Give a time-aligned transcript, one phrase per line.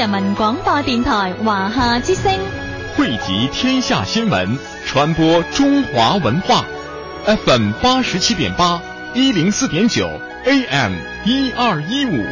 [0.00, 2.32] 人民广播电台华夏之声，
[2.96, 6.64] 汇集天下新闻，传播中华文化。
[7.26, 8.80] FM 八十七点八，
[9.12, 10.08] 一零四点九
[10.46, 10.94] ，AM
[11.26, 12.24] 一二一五。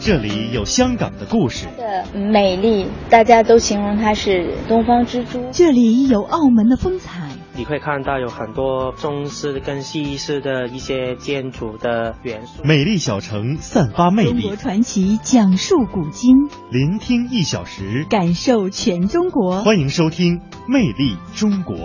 [0.00, 5.50] 这里有香港的故事，的美丽，大家都形容它是东方之珠。
[5.52, 12.62] 这里有澳门的风采，你会看到有很多中式跟西式的一些建筑的元素。
[12.64, 19.62] 美丽小城散发魅力，中国传奇讲述古今，聆听一小时，感受全中国。
[19.62, 21.76] 欢迎收听《魅力中国》。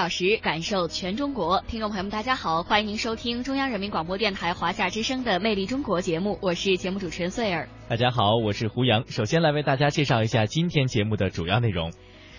[0.00, 1.62] 小时，感受全中国。
[1.68, 7.68] 听众朋友们，大家好，欢迎您收听中央人民广播电台华夏之声的《魅力中国》节目，我是节目主持人穗儿。
[7.86, 9.06] 大家好，我是胡杨。
[9.08, 11.92] 首先来为大家介绍一下今天节目的主要内容：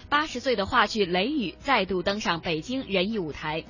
[0.09, 3.65] 八十岁的话剧《雷雨》再度登上北京人艺舞台；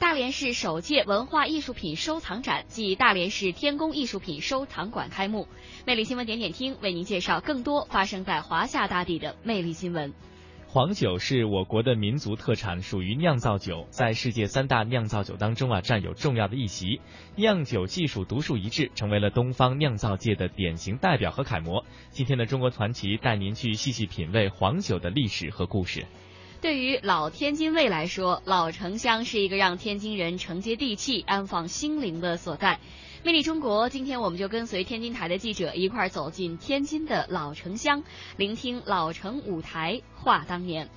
[0.00, 5.46] 大连市首届文化艺术品收藏展暨大连市天宫艺术品收藏馆开幕。
[5.86, 10.12] 魅力新闻点点听为您介绍更多发生在华夏大地的魅力新闻。
[10.76, 17.00] 黄酒是我国的民族特产，属于酿造酒，在世界三大酿造酒当中啊占有重要的一席。
[17.34, 21.82] 酿酒技术独树一帜，成为了东方酿造界的典型代表和楷模。
[22.10, 26.04] 今天的中国传奇带您去细细品味黄酒的历史和故事。
[26.60, 32.80] 对于老天津卫来说，老城乡是一个让天津人承接地气、安放心灵的所在。
[33.26, 38.04] 魅力中国，今天我们就跟随天津台的记者一块儿走进天津的老城乡，
[38.36, 40.88] 聆听老城舞台话当年。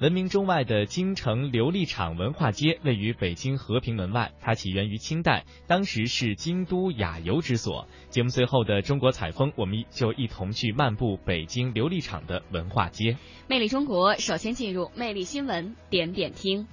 [0.00, 7.86] 闻名中外的京城琉璃厂文化街位于北京和平门外，它起源于清代，当时是京都雅游之所。
[8.08, 13.18] 节目最后的中国采风，我们就一同去漫步北京琉璃厂的文化街。
[13.48, 16.66] 魅力中国，首先进入魅力新闻点点听。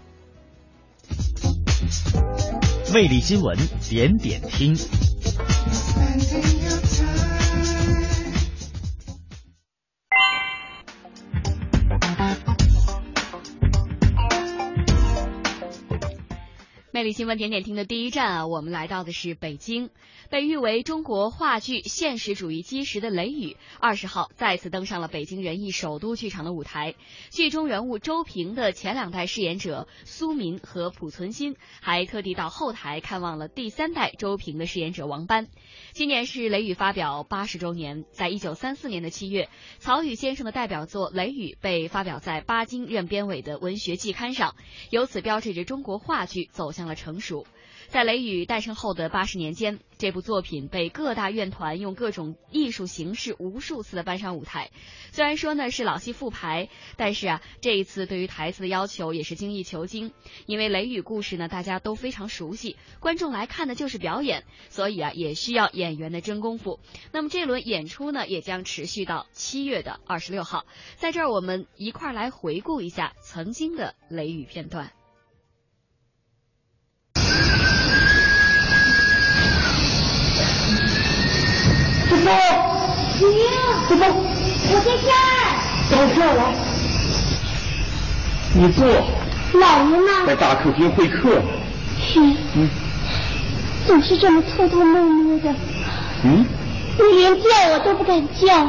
[2.94, 3.58] 魅力新闻
[3.90, 4.78] 点点听。
[16.94, 19.90] 魅力新闻点点听的第一站啊，我们来到的是北京。
[20.30, 26.94] 被誉为中国话剧现实主义基石的《雷雨》，二十号再次登上了北京人艺首都剧场的舞台。
[27.32, 35.48] 剧中人物周平的前两代饰演者苏民和濮存昕，还特地到后台看望了第三代周平的饰演者王班。
[35.94, 39.50] 今年是《雷雨》发表八十周年，在一九三四年的七月，
[39.80, 44.56] 曹禺先生的代表作《雷雨》被发表在巴金任编委的文学季刊上，
[44.92, 47.46] 由此标志着中国话剧走向了成熟。
[47.90, 54.72] 在《雷雨》诞生后的八十年间，这部作品被各大院团用各种艺术形式无数次的搬上舞台。
[55.12, 60.12] 虽然说呢是老戏复排，但是啊这一次对于台词的要求也是精益求精。
[60.48, 66.80] 因为《雷雨》故事呢大家都非常熟悉，观众来看的就是表演，所以啊也需要演员的真功夫。
[67.12, 70.66] 那么这轮演出呢也将持续到七月的二十六号。
[70.96, 74.92] 在这儿我们一块儿来回顾一下曾经的《雷雨》片段。
[82.10, 82.28] 师傅，
[83.18, 83.22] 师
[83.88, 84.02] 傅，
[84.72, 85.22] 我在这儿。
[85.92, 86.40] 到这儿来。
[88.56, 88.80] 你坐。
[89.60, 90.12] 老爷呢？
[90.26, 91.42] 在大客厅会客。
[92.00, 92.20] 是。
[92.56, 92.70] 嗯。
[93.86, 95.54] 总是这么偷偷摸摸的。
[96.24, 96.46] 嗯。
[96.98, 98.68] 你连叫我都不敢叫。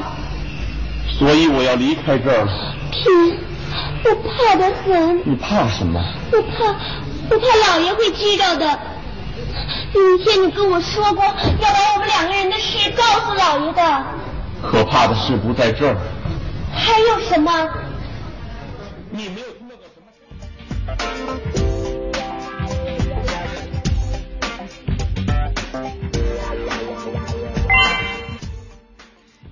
[1.19, 2.75] 所以我要离开这儿了。
[2.93, 3.09] 是。
[4.05, 5.19] 我怕得很。
[5.25, 6.03] 你怕什么？
[6.33, 6.75] 我怕，
[7.31, 8.79] 我怕老爷会知道的。
[9.95, 14.05] 有一天你跟我说过，要把我们两个人的事告诉老爷的。
[14.63, 15.97] 可怕的事不在这儿。
[16.73, 17.51] 还有什么？
[19.11, 21.35] 你没有听到过什么？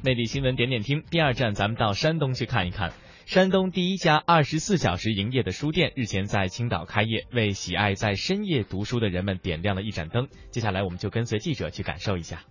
[0.04, 2.92] 魅力新闻点点听，第二站咱们到山东去看一看。
[3.32, 10.28] 山东第一家二十四小时营业的书店日前在青岛开业，为喜爱在深夜读书的人们点亮了一盏灯。
[10.50, 12.42] 接下来我们就跟随记者去感受一下。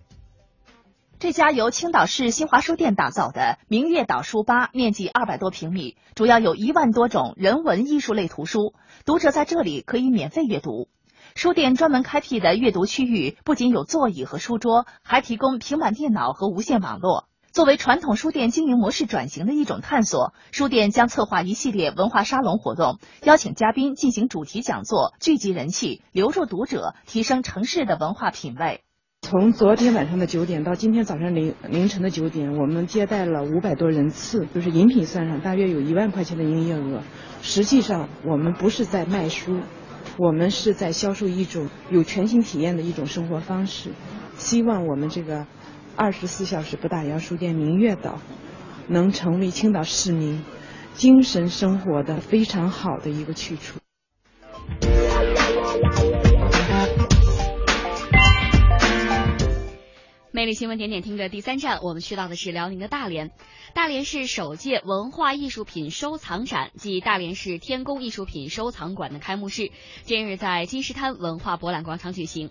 [1.19, 8.73] 这家由青岛市新华书店打造的明月岛书吧，面积二百多平米，主要有一万多种人文艺术类图书，
[9.05, 10.89] 读者在这里可以免费阅读。
[11.35, 17.27] 书店专门开辟的阅读区域不仅有座椅和书桌，还提供平板电脑和无线网络。
[17.51, 28.79] 作为传统书店经营模式转型的一种探索，书店将策划一系列文化沙龙活动，邀请嘉宾进行主题讲座，聚集人气，留住读者，提升城市的文化品味。
[29.19, 37.01] 从昨天晚上的九点到今天早上凌凌晨的九点，我们接待了五百多人次，就是饮品算上，大约有一万块钱的营业额。
[37.41, 39.59] 实际上，我们不是在卖书，
[40.17, 43.91] 我们是在销售一种有全新体验的一种生活方式。
[44.37, 45.45] 希望我们这个
[46.01, 48.19] 二十四小时不打烊书店明月岛，
[48.87, 50.43] 能成为青岛市民
[50.95, 53.79] 精神生活的非常好的一个去处。
[60.31, 63.29] 魅力新闻点点听的第三站，我们去到的是辽宁的大连。
[63.75, 69.69] 大连市首届文化艺术品收藏展暨大连市天工艺术品收藏馆的开幕式，
[70.01, 72.49] 今日在金石滩文化博览广场举行。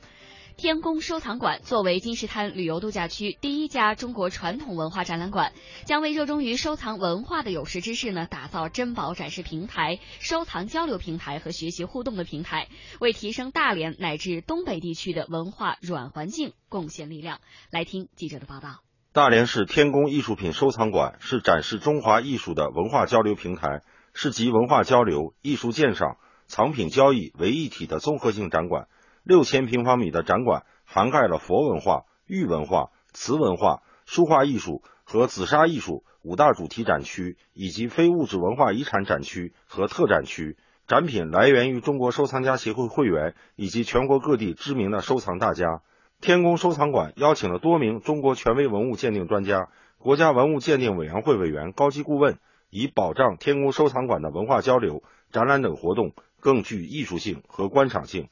[0.60, 5.54] 天宫收藏馆作为金石滩旅游度假区第一家中国传统文化展览馆，
[5.86, 12.68] 将为热衷于收藏文化的有识之士呢打造珍宝展示平台、收藏交流平台和学习互动的平台，
[13.00, 17.40] 为提升大连乃至东北地区的文化软环境贡献力量。
[17.70, 18.82] 来听记者的报道。
[19.14, 23.80] 大连市天宫艺术品收藏馆是展示中华艺术的文化交流平台，
[24.12, 26.18] 是集文化交流、艺术鉴赏、
[26.48, 28.88] 藏品交易为一体的综合性展馆。
[29.22, 40.56] 六千平方米的展馆涵盖了佛文化、玉文化、瓷文化、书画艺术和紫砂艺术五大主题展区，以及非物质文化遗产展区和特展区。
[40.86, 45.82] 展品来源于中国收藏家协会会员以及全国各地知名的收藏大家。
[46.20, 49.68] 天宫收藏馆邀请了多名中国权威文物鉴定专家、
[49.98, 52.38] 国家文物鉴定委员会委员、高级顾问，
[52.70, 58.28] 以保障天宫收藏馆的文化交流、展览等活动更具艺术性和观赏性。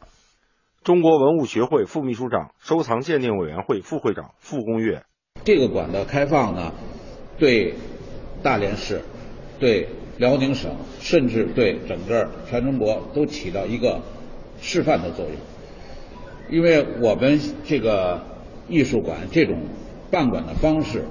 [0.89, 5.03] 中国文物学会副秘书长、收藏鉴定委员会副会长傅公岳，
[5.45, 6.73] 这个馆的开放呢，
[7.37, 7.75] 对
[8.43, 9.03] 大连市、
[9.61, 9.87] 对
[10.17, 14.01] 辽宁省，甚至对整个全中国都起到一个
[14.63, 15.35] 示范的作用。
[16.49, 18.23] 因为我们这个
[18.67, 19.59] 艺术馆这种
[20.11, 21.05] 办馆的方式，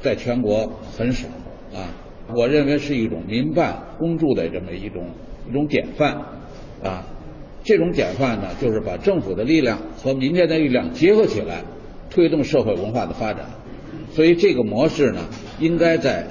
[0.00, 1.28] 在全国很少
[1.74, 1.92] 啊，
[2.34, 5.10] 我认为是一种民办公助的这么一种
[5.46, 6.14] 一种典范
[6.82, 7.04] 啊。
[7.64, 11.64] 这种典范呢，就是把政府的力量和民间的力量结合起来，
[12.10, 13.50] 推动社会文化的发展。
[14.10, 15.28] 所以这个模式呢，
[15.58, 16.26] 应该在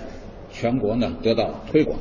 [0.51, 1.99] 全国呢得到推广。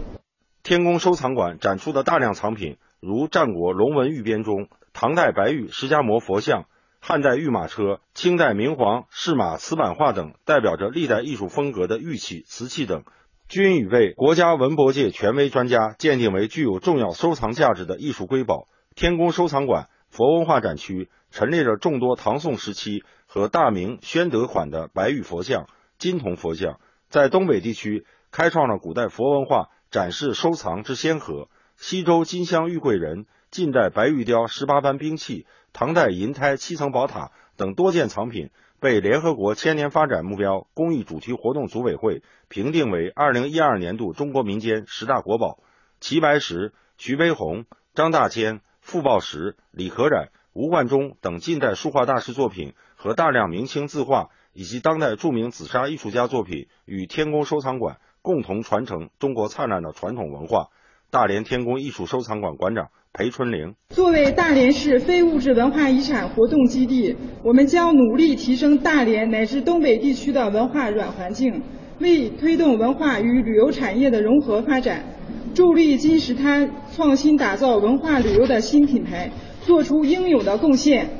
[0.62, 6.64] 天宫收藏馆展出的大量藏品，如战国龙纹玉编钟、唐代白玉释迦摩佛像、
[7.00, 13.05] 汉代御马车、清代明皇饰马瓷版画等，代表着历代艺术风格的玉器、瓷器等，
[13.49, 18.67] 均已被国家文博界权威专家鉴定为具有重要收藏价值的艺术瑰宝。
[18.96, 31.50] 天宫收藏馆佛文化展区陈列着众多唐宋时期和大明宣德款的白玉佛像、金铜佛像，在东北地区开创了古代佛文化展示收藏之先河。
[31.76, 38.48] 西周金镶玉贵人、近代白玉雕十八般兵器、唐代银胎七层宝塔等多件藏品，
[38.81, 45.58] 被联合国千年发展目标公益主题活动组委会评定为二零一二年度中国民间十大国宝。
[46.00, 48.62] 齐白石、徐悲鸿、张大千。
[48.87, 60.69] 傅抱石、李可染、吴冠中等近代书画大师作品和大量明清字画以及当代著名紫砂艺术家作品，与天宫收藏馆共同传承中国灿烂的传统文化。
[61.11, 71.65] 大连天宫艺术收藏馆馆长裴春玲：作为大连市非物质文化遗产活动基地，我们将努力提升大连乃至东北地区的文化软环境，
[71.99, 75.16] 为推动文化与旅游产业的融合发展。
[75.56, 79.32] 助力金石滩创新打造文化旅游的新品牌，
[79.63, 81.17] 做出应有的贡献。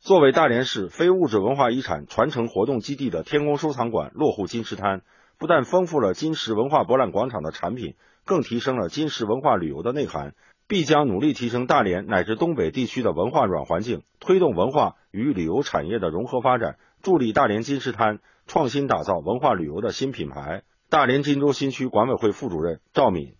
[0.00, 5.00] 作为大连市非物质文化遗产传承活动基地的天宫收藏馆落户金石滩，
[5.38, 7.94] 不但丰富了金石文化博览广场的产品，
[8.26, 10.34] 更提升了金石文化旅游的内涵。
[10.68, 20.64] 必将努力提升大连乃至东北地区的文化软环境，推动文化与旅游产业的融合发展，助力大连金石滩创新打造文化旅游的新品牌。
[20.90, 23.36] 大连金州新区管委会副主任赵敏。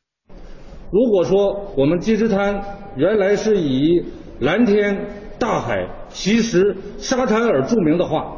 [0.92, 2.62] 如果说我们金石滩
[2.96, 4.04] 原来是以
[4.38, 5.06] 蓝天、
[5.40, 8.36] 大海、奇石、沙滩而著名的话，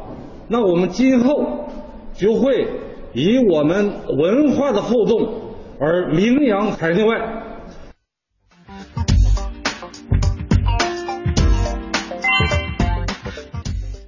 [0.49, 1.69] 那我们今后
[2.13, 2.67] 就会
[3.13, 7.43] 以我们文化的厚重而名扬海内外。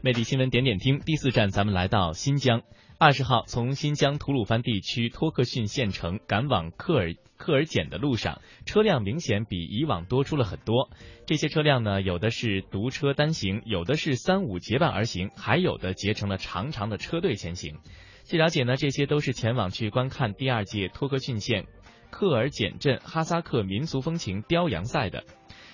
[0.02, 2.62] 魅力新闻点点听第四站，咱们来到新疆。
[2.98, 7.14] 二十号，从新疆吐鲁番地区托克逊县城赶往克尔。
[7.40, 10.90] 克尔简的路上，车辆明显比以往多出了很多。
[11.26, 17.78] 这些车辆呢，有的是独车单行，有的是三五结伴而行，还有的结成了长长的车队前行。
[18.26, 21.66] 据了解呢，这些都是前往去观看第二届托克逊县
[22.12, 25.24] 克尔简镇哈萨克民俗风情雕羊赛的。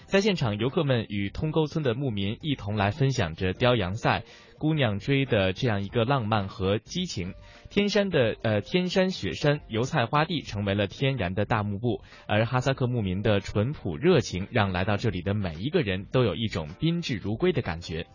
[0.05, 4.23] 在现场，游客们与通沟村的牧民一同来分享着雕羊赛
[4.57, 7.33] 姑娘追的这样一个浪漫和激情。
[7.69, 18.05] 天山的呃天山雪山油菜花地成为了天然的大幕布，而哈萨克牧民的淳朴热情让来到这里的每一个人都有一种宾至如归的感觉。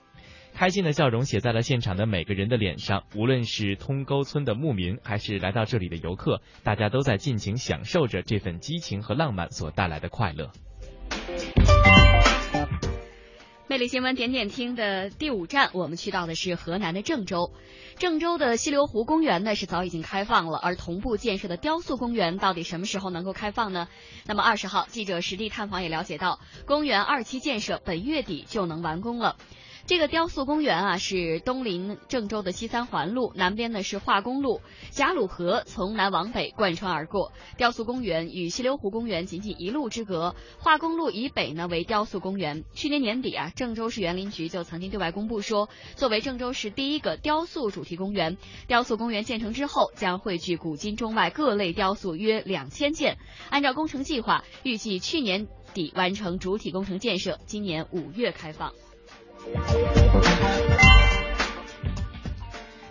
[0.52, 10.50] 开心的笑容写在了现场的每个人的脸上，无论是通沟村的牧民，还是来到这里的游客，大家都在尽情享受着这份激情和浪漫所带来的快乐。
[13.70, 17.52] 魅力新闻点点听的第五站，我们去到的是河南的郑州。
[17.98, 23.86] 郑州的西流湖公园呢是早已经开放了，而同步建设的雕塑公园到底什么时候能够开放呢？
[24.26, 29.36] 那么二十号记者实地探访也了解到，公园二期建设本月底就能完工了。
[29.90, 37.32] 这个雕塑公园啊，是东临郑州的西三环路，南边呢是化工路，贾鲁河从南往北贯穿而过。
[37.56, 42.62] 雕塑公园与西流湖公园仅仅一路之隔，化工路以北呢为雕塑公园。
[42.72, 53.18] 去年年底啊，郑州市园林局就曾经对外公布说，作为郑州市第一个雕塑主题公园，雕塑公园建成之后将汇聚古今中外各类雕塑约两千件。
[53.50, 58.72] 按照工程计划，预计去年底完成主体工程建设，今年五月开放。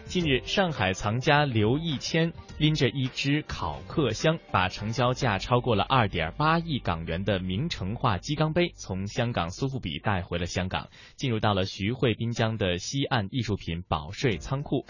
[0.05, 14.85] 近日，上海藏家刘一谦拎着一只考克箱，把成交价超过了二点八亿港元的明成化鸡缸杯从香港苏富比带回了香港，进入到了徐汇滨江的西岸艺术品保税仓库。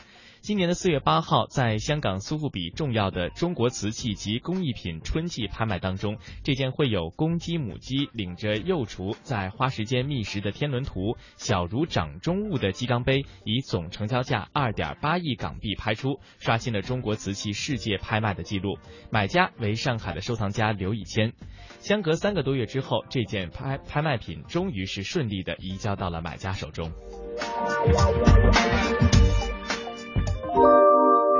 [0.49, 18.79] 今年的四月八号，在香港苏富比重要的中国瓷器及工艺品春季拍卖当中，这件会有公鸡母鸡领着幼雏在花时间觅食的天伦图，小如掌中物的鸡缸杯，以总成交价二点八亿港币拍出，刷新了中国瓷器世界拍卖的记录。
[19.11, 21.31] 买家为上海的收藏家刘以谦。
[21.79, 26.91] 相隔三个多月之后，这件拍拍卖品终于是顺利的移交到了买家手中。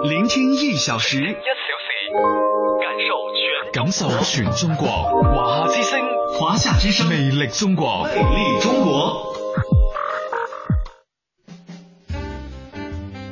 [0.04, 1.36] 聆听一小时，一小时，
[2.80, 3.72] 感受全。
[3.74, 6.00] 感受全中国，华夏之声，
[6.40, 9.36] 华夏之声，魅力中国，魅力中国，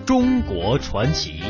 [0.05, 1.41] 中国传奇。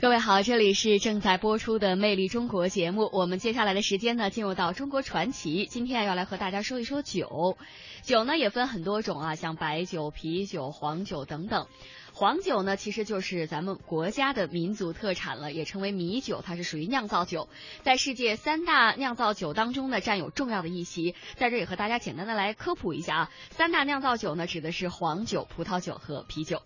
[0.00, 3.10] 各位好，这里是正在播出的《魅力中国》节目。
[3.12, 5.66] 我们接下来的时间呢，进入到中国传奇。
[5.66, 7.58] 今天要来和大家说一说酒。
[8.02, 11.66] 酒呢也分很多种啊，像白酒、啤酒、黄酒等等。
[12.12, 17.48] 黄酒呢，其实就是咱们国家的民族特产了，也称为米酒，它是属于酿造酒，
[17.82, 21.16] 在世界三大酿造酒当中呢，占有重要的一席。
[21.34, 26.62] 在这里和大家简单的来科普一下啊，三大酿造酒呢，指的是黄酒、葡萄酒和啤酒。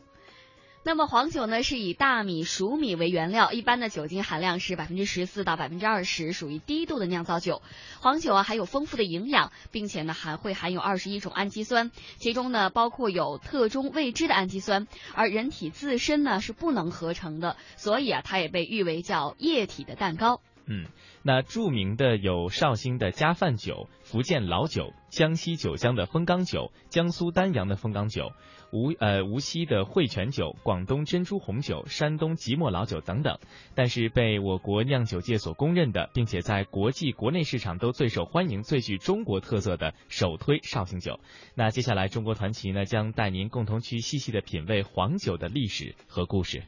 [0.85, 7.63] 那么黄酒呢，是以大米、熟米为原料，一般的酒精含量是百分之十四到百分之二十，属于低度的酿造酒。
[8.01, 20.41] 黄酒啊，含有丰富的营养，并且呢，还会含有二十一种氨基酸，其中呢，包括有特中未知的氨基酸，而人体自身呢是不能合成的，所以啊，它也被誉为叫液体的蛋糕。
[20.67, 20.87] 嗯，
[21.23, 28.33] 那著名的有绍兴的加饭酒、福建老酒、江西九江的风缸酒、江苏丹阳的风缸酒。
[28.73, 33.39] 无呃无锡的汇泉酒、广东珍珠红酒、山东即墨老酒等等，
[33.75, 41.21] 但是被我国酿酒界所公认的，并且在国际国内市场都最受欢迎、最具中国特色的，首推绍兴酒。
[41.55, 46.63] 那接下来中国传奇呢，将带您共同去细细的品味黄酒的历史和故事。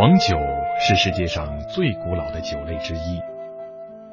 [0.00, 0.34] 黄酒
[0.78, 3.20] 是世界上最古老的酒类之一。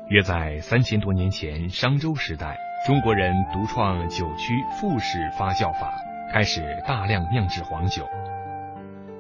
[0.07, 5.95] 约在三千多年前，商周时代，中国人独创酒曲复式发酵法，
[6.29, 8.05] 开始大量酿制黄酒。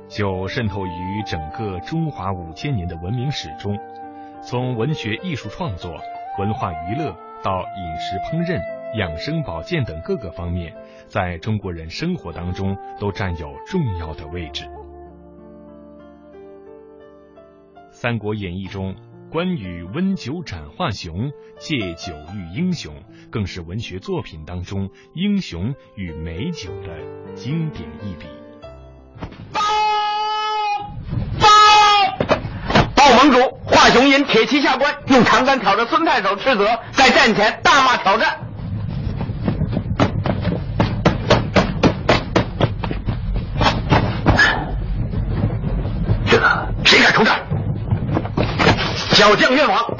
[0.09, 3.79] 酒渗透于整个中华五千年的文明史中，
[4.41, 5.95] 从文学艺术创作、
[6.37, 8.59] 文化娱乐到饮食烹饪、
[8.97, 10.73] 养生保健等各个方面，
[11.07, 14.65] 在中国人生活当中都占有重要的位置。
[17.99, 18.95] 《三国演义》中
[19.31, 22.93] 关羽温酒斩华雄、借酒喻英雄，
[23.31, 26.89] 更是文学作品当中英雄与美酒的
[27.33, 28.27] 经典一笔。
[29.51, 29.61] 报
[31.39, 31.47] 报
[32.95, 38.46] 报盟主，华雄因铁骑下关，用长杆挑着孙太守斥责，在战前大骂挑战。
[49.27, 49.96] 小将愿往。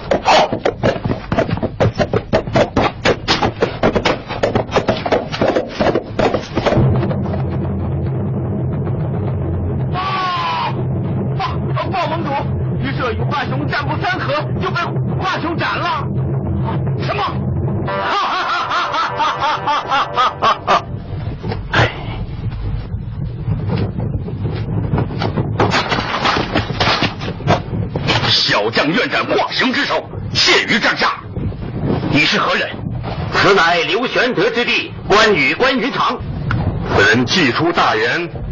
[37.37, 38.46] 祭出大言。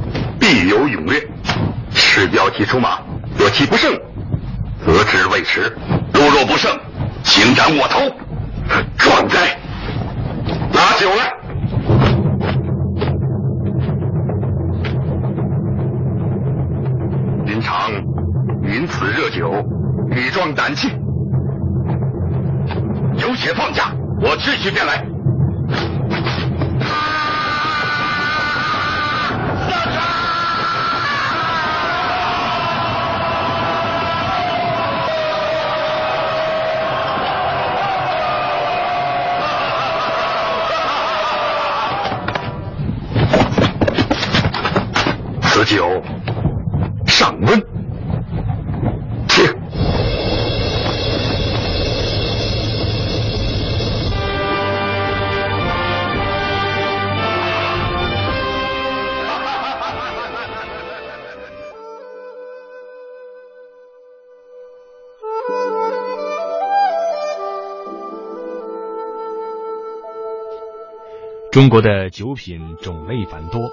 [71.55, 73.71] 中国的酒品种类繁多，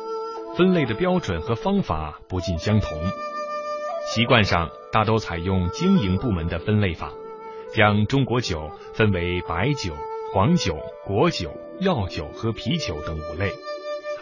[0.56, 2.96] 分类的标准和方法不尽相同。
[4.06, 7.12] 习惯上大都采用经营部门的分类法，
[7.74, 9.94] 将中国酒分为白酒、
[10.32, 13.50] 黄酒、果酒、药酒和啤酒等五类，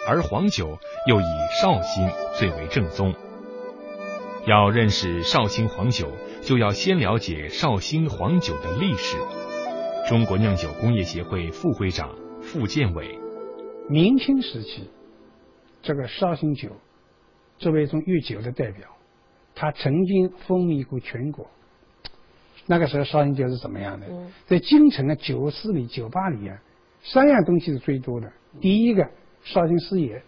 [0.08, 3.12] 而黄酒又以绍兴最为正宗。
[4.46, 9.18] 要认识绍兴黄酒，就要先了解绍兴黄酒的历史。
[10.08, 13.18] 中国酿酒工业协会副会长傅建伟。
[13.90, 14.88] 明清时期，
[15.82, 16.70] 这个绍兴酒
[17.58, 18.88] 作为一种御酒的代表，
[19.56, 21.50] 它曾经风靡过全国。
[22.66, 24.06] 那个时候绍兴酒是怎么样的？
[24.08, 26.56] 嗯在京城的酒肆里、酒吧里啊，
[27.02, 28.32] 三样东西是最多的。
[28.60, 29.04] 第一个
[29.42, 30.22] 绍兴师爷，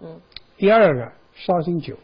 [0.00, 0.18] 嗯，
[0.56, 1.98] 第二个绍兴酒，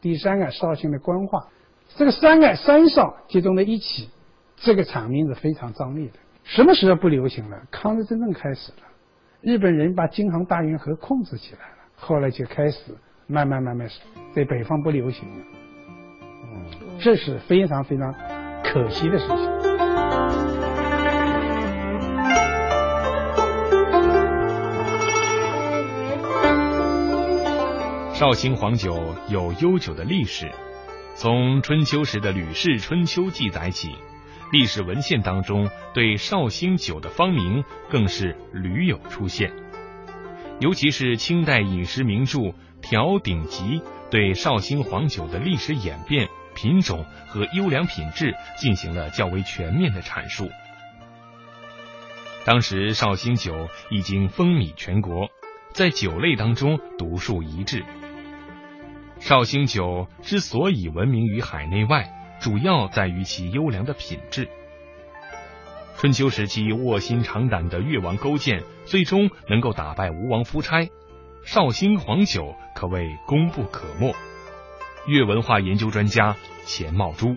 [0.00, 1.48] 第三个绍兴的官话。
[1.96, 4.08] 这个三个三少集中在一起，
[4.56, 6.14] 这个场面是非常张力的。
[6.44, 7.66] 什么时候不流行了？
[7.72, 8.78] 抗日战争开始了。
[9.44, 13.86] 日本人把京杭大运河控制起来了，后来就开始慢慢慢慢
[14.34, 15.44] 在北方不流行了，
[16.44, 16.64] 嗯，
[16.98, 18.10] 这是非常非常
[18.64, 19.36] 可惜的事情。
[28.14, 30.50] 绍兴黄酒有悠久的历史，
[31.16, 33.94] 从春秋时的《吕氏春秋》记载起。
[34.54, 39.52] 历史文献当中对绍兴酒的芳名更是屡有出现，
[40.60, 42.38] 尤其是清代饮食名著
[42.80, 43.80] 《调鼎集》
[44.12, 50.48] 对绍兴黄酒的历史演变、品种和优良品质进行了较为全面的阐述。
[52.44, 55.30] 当时绍兴酒已经风靡全国，
[55.72, 57.84] 在酒类当中独树一帜。
[59.18, 62.08] 绍兴酒之所以闻名于海内外，
[62.44, 64.50] 主要在于其优良的品质。
[65.96, 70.86] 春秋时期卧薪尝胆的越王勾践，最终能够打败吴王夫差，
[71.42, 74.14] 绍兴黄酒可谓功不可没。
[75.06, 77.36] 越文化研究专家钱茂珠，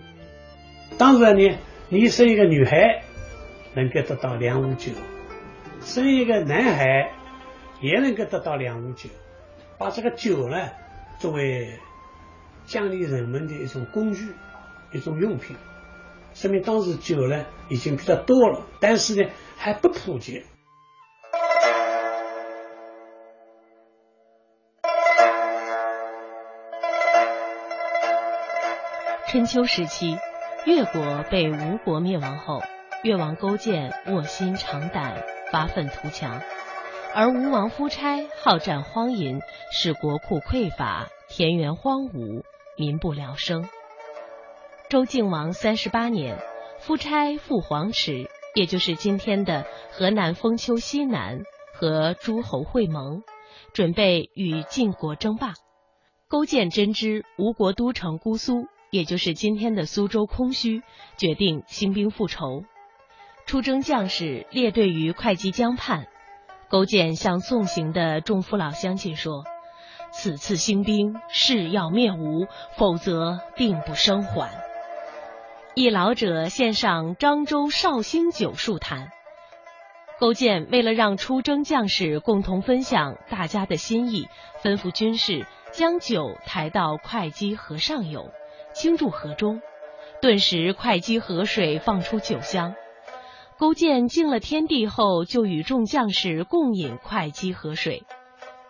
[0.98, 1.56] 当然呢，
[1.88, 3.02] 你生一个女孩
[3.72, 4.92] 能够得到两壶酒，
[5.80, 7.12] 生一个男孩
[7.80, 9.08] 也能够得到两壶酒，
[9.78, 10.68] 把这个酒呢
[11.18, 11.78] 作为
[12.66, 14.34] 奖励人们的一种工具。
[14.92, 15.56] 一种用品，
[16.34, 20.44] 说明当时酒呢已经比较多了，但是呢还不普及。
[29.26, 30.16] 春秋时期，
[30.64, 32.62] 越国被吴国灭亡后，
[33.02, 35.22] 越王勾践卧薪尝胆，
[35.52, 36.40] 发愤图强，
[37.14, 42.42] 而吴王夫差好战荒淫，使国库匮乏，田园荒芜，
[42.78, 43.68] 民不聊生。
[44.88, 46.38] 周敬王三十八年，
[46.78, 51.42] 夫差赴黄池，也就是今天的河南封丘西南，
[51.74, 53.22] 和诸侯会盟，
[53.74, 55.52] 准备与晋国争霸。
[56.26, 60.80] 勾践真知吴国都城姑苏，也就是今天的苏州空虚，
[61.18, 62.64] 决定兴兵复仇。
[63.44, 66.06] 出征将士列队于会稽江畔。
[66.70, 69.44] 勾践向送行的众父老乡亲说
[70.12, 72.46] ：“此次兴兵誓要灭吴，
[72.78, 74.50] 否则定不生还。”
[75.78, 79.12] 一老者献上漳州绍兴酒数坛。
[80.18, 84.26] 勾践为了让出征将士共同分享大家的心意，
[84.60, 88.32] 吩咐军士将酒抬到会稽河上游，
[88.74, 89.62] 倾注河中，
[90.20, 92.74] 顿时会稽河水放出酒香。
[93.56, 98.02] 勾践敬了天地后，就与众将士共饮会稽河水。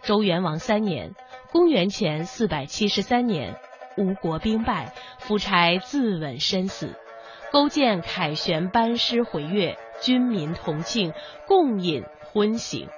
[0.03, 1.14] 周元王三年
[1.53, 3.57] （公元前四百七十三年），
[3.98, 6.94] 吴国兵败，夫差自刎身死。
[7.50, 11.12] 勾践凯旋班师回越，军民同庆，
[11.46, 12.88] 共饮昏醒。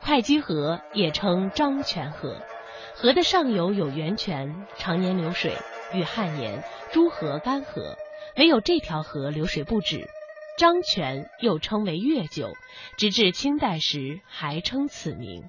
[0.00, 2.36] 会稽河也称漳泉河，
[2.94, 5.56] 河的上游有源泉，常年流水，
[5.94, 7.96] 遇旱年诸河干涸，
[8.36, 10.06] 唯有这条河流水不止。
[10.58, 12.52] 漳泉又称为月酒，
[12.98, 15.48] 直至清代时还称此名。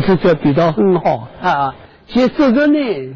[0.00, 1.74] 这比较很好啊，
[2.08, 3.14] 其色泽呢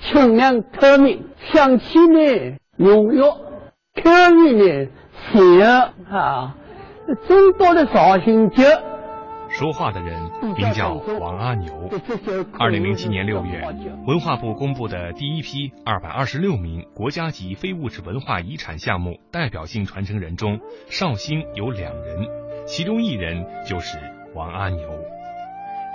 [0.00, 4.10] 清凉透明，香气呢浓郁，口
[4.42, 4.90] 味呢
[5.32, 5.68] 鲜
[6.10, 6.56] 啊，
[7.26, 8.64] 众多的绍兴酒。
[9.48, 11.90] 说话的人名叫王阿牛。
[12.56, 13.68] 二零零七年六月，
[14.06, 22.28] 文化部公布的第一批二百二十六名国家级非物质文化遗产项目代表性传承人中，绍兴有两人，
[22.66, 23.98] 其中一人就是
[24.34, 24.88] 王阿牛。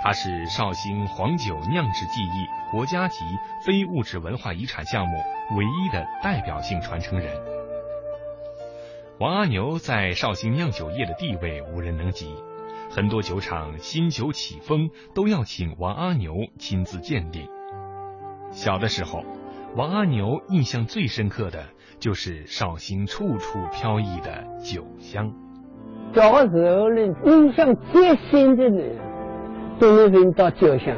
[0.06, 3.24] 他是绍兴黄酒酿制技艺国家级
[3.64, 5.16] 非物质文化遗产项目
[5.56, 7.28] 唯一的代表性传承人。
[9.18, 12.36] 王阿牛在绍兴酿酒业的地位无人能及。
[12.88, 17.48] 很多酒厂新酒起封都要请王阿牛亲自鉴定。
[18.52, 19.24] 小的时候，
[19.74, 21.64] 王阿牛印象最深刻的
[21.98, 25.32] 就是绍兴处处飘逸的酒香。
[26.14, 28.84] 小的时候呢，印象最深的呢，
[29.78, 30.96] 都能闻到酒香。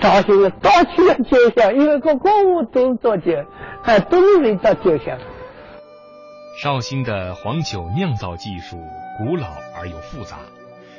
[0.00, 3.44] 绍兴的到处的酒香，因为个个物都做酒，
[3.84, 5.18] 哎，都能闻到酒香。
[6.62, 8.78] 绍兴的黄酒酿造技术
[9.18, 10.38] 古老而又复杂，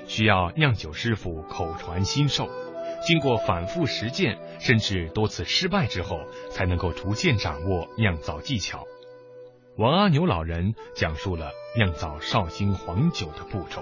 [0.07, 2.47] 需要酿酒师傅口传心授，
[3.05, 6.19] 经过反复实践，甚至多次失败之后，
[6.49, 8.83] 才能够逐渐掌握酿造技巧。
[9.77, 13.81] 王阿牛老人讲述了酿造绍兴黄酒的步骤。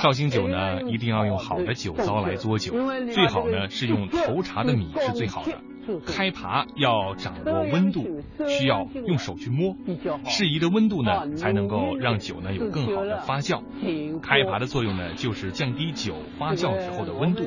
[0.00, 0.48] 绍兴酒。
[0.48, 2.72] 呢，一定要用好的酒糟来做酒，
[3.12, 5.52] 最好呢 是用头茬的米是最好的。
[6.06, 9.74] 开耙要掌握温度，需要用手去摸，
[10.26, 13.62] 适宜的温度呢，才能够让酒呢有更好的发酵。
[14.22, 17.42] 开耙的作用呢，就是降低酒发酵之后的温度。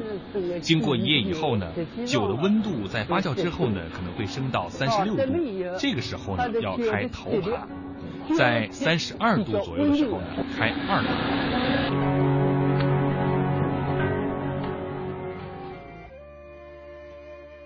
[0.59, 1.71] 经过一夜以后呢，
[2.05, 5.21] 酒的温度在发酵之后呢，可能会升到三十六度，
[5.79, 7.59] 这个时候呢，要开头耙。
[8.37, 11.09] 在三十二度左右的时候呢，开二度。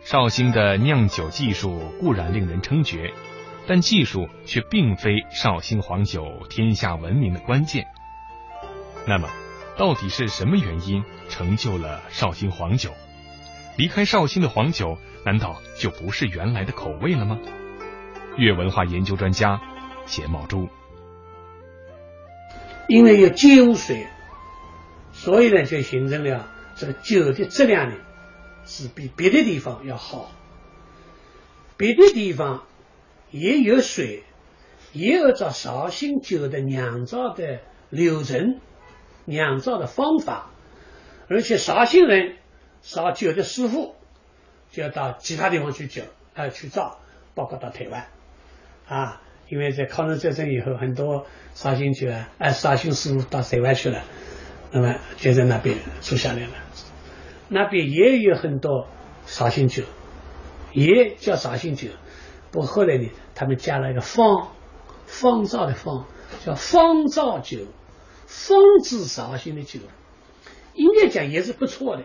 [0.02, 3.14] 绍兴的酿酒技术固然令人称绝，
[3.68, 7.86] 但技术却并非绍兴黄酒天下闻名的关键。
[9.08, 9.30] 那么，
[9.78, 12.90] 到底是什么原因成就了绍兴黄酒？
[13.78, 17.38] 离开绍兴的黄酒，难道就不是原来的口味了吗？
[18.36, 19.62] 粤文化研究专家。
[20.10, 20.70] 钱茂珠，
[22.88, 24.08] 因为有酒水，
[25.14, 27.96] 所以呢就形成了这个酒的质量呢
[28.66, 30.32] 是比别的地方要好。
[31.78, 32.66] 别的地方
[33.30, 34.24] 也有水，
[34.94, 37.60] 也有照绍兴酒的酿造的
[37.92, 38.60] 流程、
[39.26, 40.50] 酿造的方法，
[41.30, 42.38] 而且绍兴人
[42.82, 43.96] 烧酒的师傅
[44.72, 46.02] 就要到其他地方去酒
[46.34, 47.00] 啊去造，
[47.36, 48.08] 包括到台湾
[48.88, 49.22] 啊。
[49.50, 54.04] 因为在抗日战争以后，很多绍兴酒啊，哎，绍兴师傅到台湾去了，
[54.72, 56.52] 那么就在那边住下来了。
[57.48, 58.88] 那边也有很多
[59.26, 59.84] 绍兴酒，
[60.72, 61.90] 也叫绍兴酒。
[62.52, 64.52] 不过后来呢，他们加了一个方，
[65.06, 66.06] 方造的方，
[66.46, 67.60] 叫方造酒，
[68.28, 69.80] 方制绍兴的酒，
[70.76, 72.04] 应该讲也是不错的，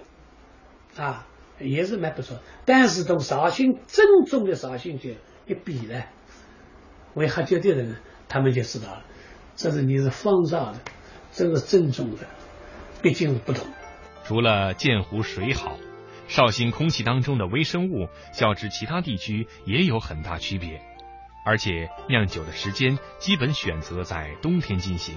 [1.03, 1.27] 啊，
[1.59, 2.39] 也是蛮不错。
[2.65, 5.11] 但是同绍兴正宗的绍兴酒
[5.47, 6.03] 一比呢？
[7.15, 7.97] 为喝酒的人，
[8.29, 9.05] 他们就知道了，
[9.57, 10.81] 这是你是方造的，
[11.33, 12.27] 这是正宗的，
[13.03, 13.67] 毕竟是不同。
[14.25, 15.79] 除了鉴湖水好，
[16.29, 20.81] 绍兴空气当中的微生物较之其他地区也有很大区别，
[21.47, 25.17] 而且酿酒的时间基本选择在冬天进行，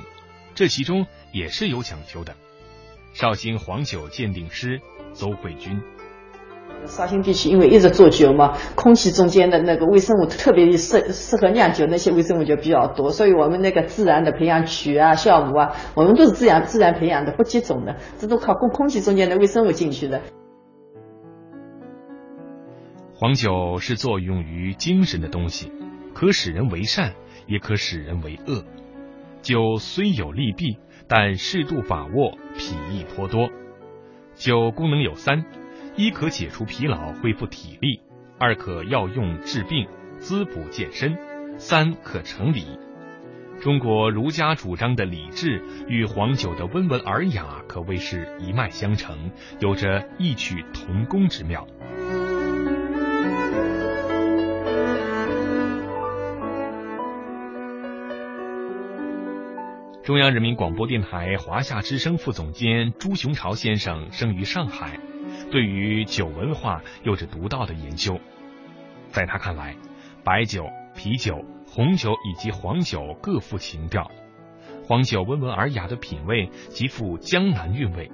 [0.56, 2.36] 这其中也是有讲究的。
[3.14, 4.80] 绍兴黄酒鉴定师
[5.14, 5.82] 邹慧君。
[6.86, 20.22] 绍兴地区因为一直做酒嘛，空气中间的那个微生物特别适适合酿酒，那些微生物就比较多，所以我们那个自然的培养曲啊、酵母啊，我们都是自然自然培养的，不接种的，这都靠空空气中间的微生物进去的。
[23.16, 25.72] 黄酒是作用于精神的东西，
[26.14, 27.14] 可使人为善，
[27.48, 28.64] 也可使人为恶。
[29.42, 33.50] 酒虽有利弊，但适度把握，裨益颇多。
[34.36, 35.46] 酒功能有三。
[36.00, 38.00] 一可解除疲劳，恢复体力；
[38.38, 39.88] 二可药用治病，
[40.20, 41.16] 滋补健身；
[41.58, 42.78] 三可成礼。
[43.60, 51.66] 中国儒家主张的礼制与黄酒的温文尔雅可谓是一脉相承，有着异曲同工之妙。
[60.04, 65.00] 中央人民广播电台华夏之声副总监朱雄朝先生生于上海。
[65.52, 68.20] 对于酒文化有着独到的研究，
[69.10, 69.76] 在他看来，
[70.24, 74.12] 白酒、啤酒、红酒以及黄酒各富情调。
[74.86, 78.12] 黄酒温文尔雅的品味，极富江南韵味。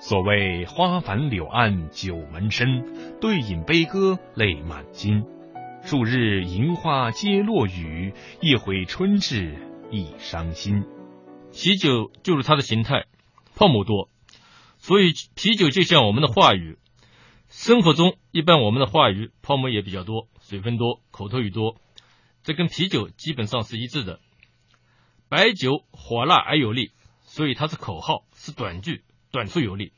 [0.00, 5.24] 所谓花繁柳暗酒门深，对饮悲歌泪满襟。
[5.82, 9.54] 数日银花皆落雨，一回春至
[9.90, 10.84] 亦伤心。
[11.50, 13.04] 喜酒就是它的形态，
[13.54, 14.08] 泡沫多。
[14.84, 16.76] 所以啤酒就像我们的话语，
[17.48, 21.80] 生活中一般我们的话语泡沫也比较多，水分多，口头语多，
[22.42, 24.20] 这跟啤酒基本上是一致的。
[25.30, 26.92] 白酒火辣而有力，
[27.22, 29.94] 所以它是口号，是短句，短促有力。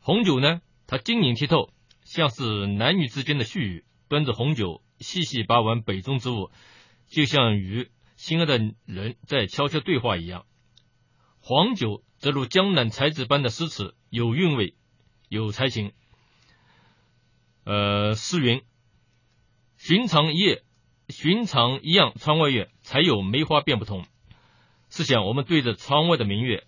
[0.00, 1.70] 红酒呢，它晶莹剔透，
[2.02, 6.50] 像是男女之间的絮语，端着红酒细细把玩杯中之物，
[7.06, 10.44] 就像与心爱的人在悄悄对话一样。
[11.38, 12.02] 黄酒。
[12.26, 14.74] 则如江南才子般的诗词，有韵味，
[15.28, 15.92] 有才情。
[17.62, 18.62] 呃，诗云
[19.78, 20.64] ：“寻常夜，
[21.08, 24.06] 寻常一样窗外月，才有梅花便不同。”
[24.90, 26.64] 试想，我们对着窗外的明月，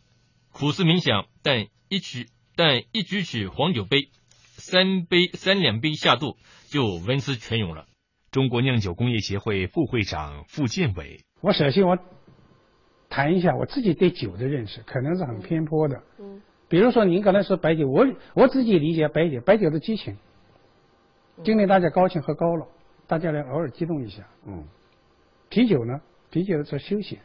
[0.52, 6.36] 苦思冥想，但一曲，但一举起黄酒杯，三杯三两杯下肚，
[6.68, 7.88] 就文思泉涌了。
[8.30, 11.98] 中国酿酒工业协会副会长傅建伟，我首先我。
[13.08, 16.02] 谈一下我自己对酒的认识，可能是很偏颇的。
[16.18, 20.16] 嗯，比如说您刚才说白酒，我我自己理解白酒，白酒的激情，
[21.42, 22.66] 今天大家高兴喝高了，
[23.06, 24.22] 大家来偶尔激动一下。
[24.46, 24.64] 嗯，
[25.48, 27.18] 啤酒呢，啤酒是休闲。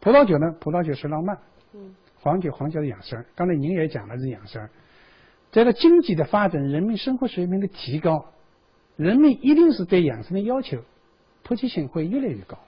[0.00, 1.38] 葡萄酒呢，葡萄酒是浪漫。
[1.74, 3.24] 嗯，黄酒，黄酒是养生。
[3.34, 4.68] 刚才您也讲了是养生。
[5.50, 8.26] 这个经济的发展，人民生活水平的提高，
[8.96, 10.78] 人们一定是对养生的要求，
[11.42, 12.58] 普及性会越来越高。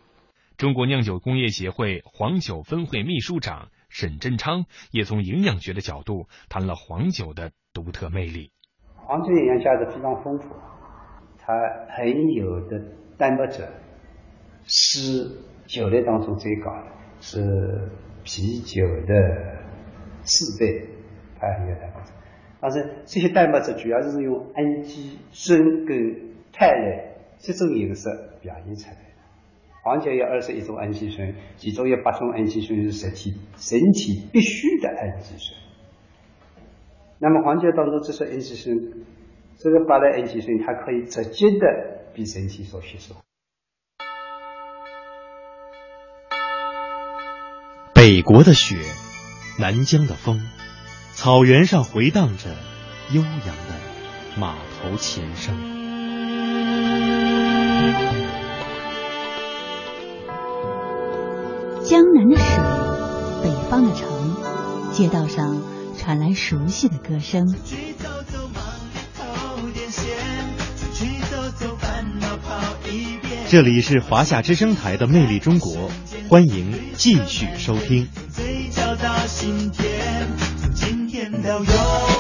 [0.65, 8.51] 中国酿酒工业协会黄酒分会秘书长沈振昌也从营养学的角度谈了黄酒的独特魅力。
[8.97, 10.49] 黄酒营养价值非常丰富，
[11.37, 11.53] 它
[11.95, 12.81] 含有的
[13.19, 13.69] 蛋白质
[14.65, 16.87] 是酒类当中最高的，
[17.21, 17.91] 是
[18.23, 19.59] 啤酒的
[20.23, 20.89] 四倍，
[21.39, 22.13] 它含有蛋白质。
[22.59, 25.95] 但是这些蛋白质主要是用氨基酸跟
[26.55, 28.09] 肽类这种形式
[28.41, 29.14] 表现出来。
[29.85, 35.61] 黄酒有二十一种氨基酸，其中有八种氨基酸是身体身体必需的氨基酸。
[37.19, 38.75] 那么黄酒当中这些氨基酸，
[39.59, 41.67] 这个八类氨基酸，它可以直接的
[42.15, 43.15] 被身体所吸收。
[47.95, 48.77] 北国的雪，
[49.61, 50.41] 南疆的风，
[51.13, 52.49] 草原上回荡着
[53.13, 55.55] 悠扬的马头琴声。
[61.85, 62.47] 江南的水，
[63.43, 64.09] 北方的城，
[64.91, 65.63] 街道上
[65.99, 67.55] 传来熟悉的歌声。
[73.51, 75.75] 这里是华夏之声台的《魅力中国》，
[76.31, 78.09] 欢迎继续收听。
[81.43, 82.14] 各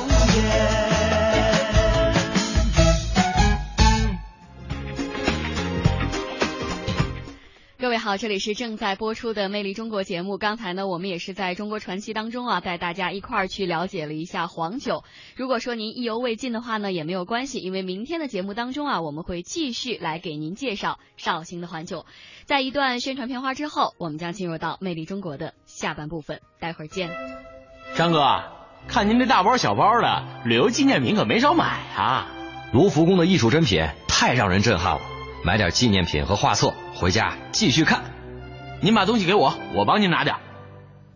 [7.94, 10.36] 位好，这里是正在播出的《魅力中国》节目。
[10.36, 15.04] 刚才呢，我们也是在中国传奇当中啊，带大家一块儿去了解了一下黄酒。
[15.36, 22.04] 如果说您意犹未尽的话呢，也没有关系，因为明天的节目当中啊，我们会继续来给您介绍绍兴的黄酒。
[22.46, 27.10] 在一段宣传片花之后，我们将进入到《魅力中国》的下半部分，待会儿见。
[27.94, 28.42] 张哥，
[28.88, 32.26] 看您这大包小包的，旅游纪念品可没少买啊！
[32.72, 35.00] 卢浮宫的艺术珍品太让人震撼了，
[35.44, 36.74] 买点纪念品和画册。
[36.94, 38.02] 回家继续看，
[38.80, 40.36] 您把东西给我，我帮您拿点。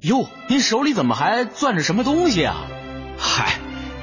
[0.01, 2.57] 哟，您手里怎么还攥着什么东西啊？
[3.17, 3.55] 嗨，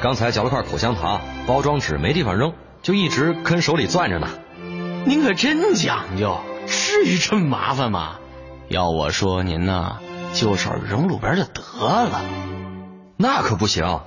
[0.02, 4.30] 刚才嚼了块口香糖，包装纸没地方扔，就一直跟手里攥着呢。
[5.06, 8.20] 您可真讲究，至于这么麻烦吗？
[8.70, 10.00] 要我说，您呢，
[10.34, 12.22] 就手扔路边就得了。
[13.18, 14.00] 那可不行，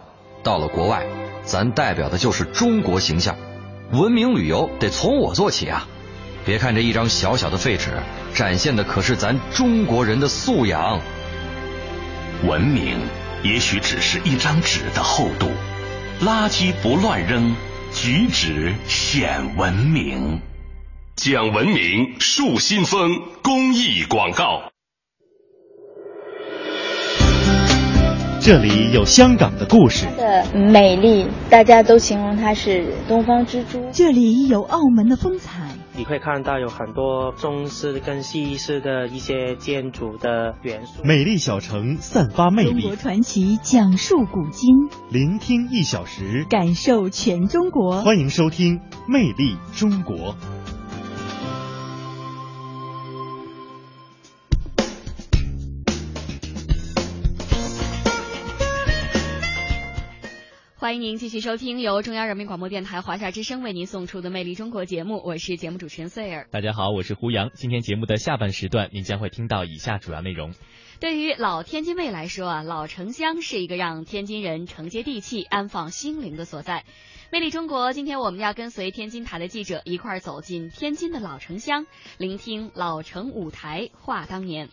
[0.43, 1.07] 到了国外，
[1.43, 3.37] 咱代表的就是中国形象，
[3.93, 5.87] 文明旅游得从我做起啊！
[6.49, 7.91] 别看这一张小小的废纸，
[8.33, 10.99] 展现的可是咱中国人的素养。
[12.47, 12.97] 文明
[13.43, 15.51] 也许只是一张纸的厚度，
[16.23, 17.55] 垃圾不乱扔，
[17.93, 20.41] 举止显文明。
[21.17, 23.11] 讲文明树新风
[23.43, 24.71] 公益广告。
[28.41, 33.91] 这里有香港的故事，的美丽，大家都形容它是东方之珠。
[33.93, 41.03] 这里有澳门的风采，你会看到有很多中式跟西式的一些建筑的元素。
[41.03, 44.71] 美丽小城散发魅力，中国传奇讲述古今，
[45.11, 48.03] 聆听一小时，感受全中国。
[48.03, 50.17] 欢迎收听《魅力中国》。
[60.89, 66.49] 欢迎您继续收听由中央人民广播电台华夏之声为您送出的《魅力中国》节目，我是节目主持人穗儿。
[66.51, 67.51] 大家好，我是胡杨。
[67.53, 70.55] 今天节目的下半时段，您将会听到以下主要内容。
[70.99, 76.85] 对于老天津卫来说啊，老城乡是一个让天津人承接地气、安放心灵的所在。
[77.31, 81.85] 魅力中国，今天我们要跟随天津台的记者一块儿走进天津的老城乡，
[82.17, 84.71] 聆听老城舞台话当年。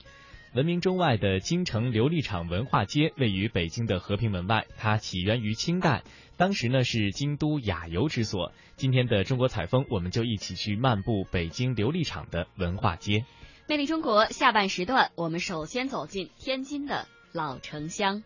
[0.55, 6.05] 闻名中外的京城琉璃厂文化街位于北京的和平门外，它起源于清代，
[6.37, 8.53] 当时呢是京都雅游之所。
[8.77, 13.25] 今天的中国采风，我们就一起去漫步北京琉璃厂的文化街。
[13.67, 18.23] 魅力中国下半时段，我们首先走进天津的老城乡。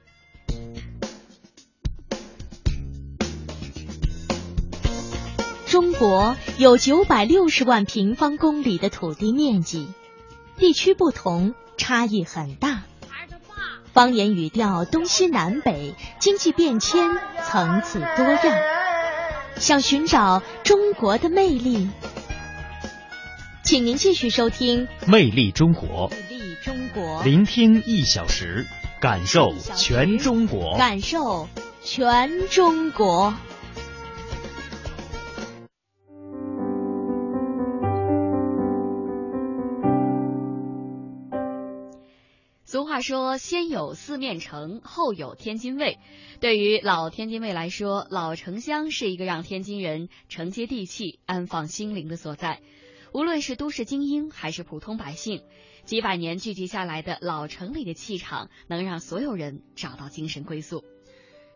[5.66, 9.88] 中国有九百六十万平方公里的土地面积，
[10.58, 11.56] 地区不同。
[11.80, 12.84] 差异很大，
[13.94, 17.10] 方言语调东西南北，经济变迁
[17.44, 18.42] 层次多样。
[19.56, 21.90] 想寻找中国的魅力，
[23.64, 28.68] 请您继续收听《魅力中国》，魅力中国，聆听一小时，
[29.00, 31.48] 感受全中国，感受
[31.82, 33.34] 全中国。
[42.80, 46.00] 俗话说：“先有四面城，后有天津卫。”
[46.40, 52.62] 对于老天津卫来说，老城乡是一个让天津人承接地气、安放心灵的所在。
[53.14, 55.44] 无论是都市精英还是普通百姓，
[55.84, 60.86] 几百年聚集下来的老城里的气场，能让所有人找到精神归宿。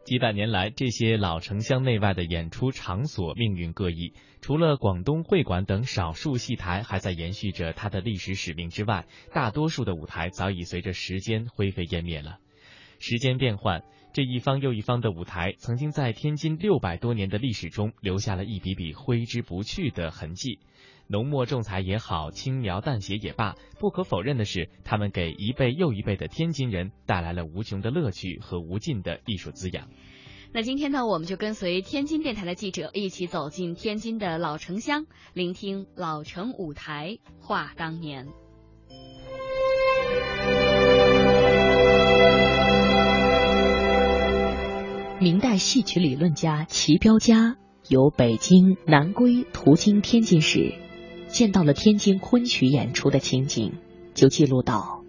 [0.06, 4.14] 几百年来，这些老城乡内外的演出场所命运各异。
[4.42, 12.40] 除了广东会馆等少数戏台还在延续着它的历史使命之外，大多数的舞台早已随着时间灰飞烟灭了。
[13.00, 13.82] 时间变换，
[14.14, 20.60] 这一方又一方的舞台，曾经在天津六百多年的历史中留下了一笔笔挥之不去的痕迹。
[21.08, 29.90] 浓墨重彩也好，轻描淡写也罢，不可否认的是，他们给一辈又一辈的天津人带来了无穷的乐趣和无尽的艺术滋养。
[30.54, 38.28] 那今天呢，我们就跟随天津电台的记者一起走进天津的老城乡，聆听老城舞台话当年。
[45.20, 47.56] 明代戏曲理论家齐彪家
[47.88, 50.74] 由北京南归途经天津时，
[51.34, 53.74] 见到了天津昆曲演出的情景，
[54.14, 55.04] 就记录道：“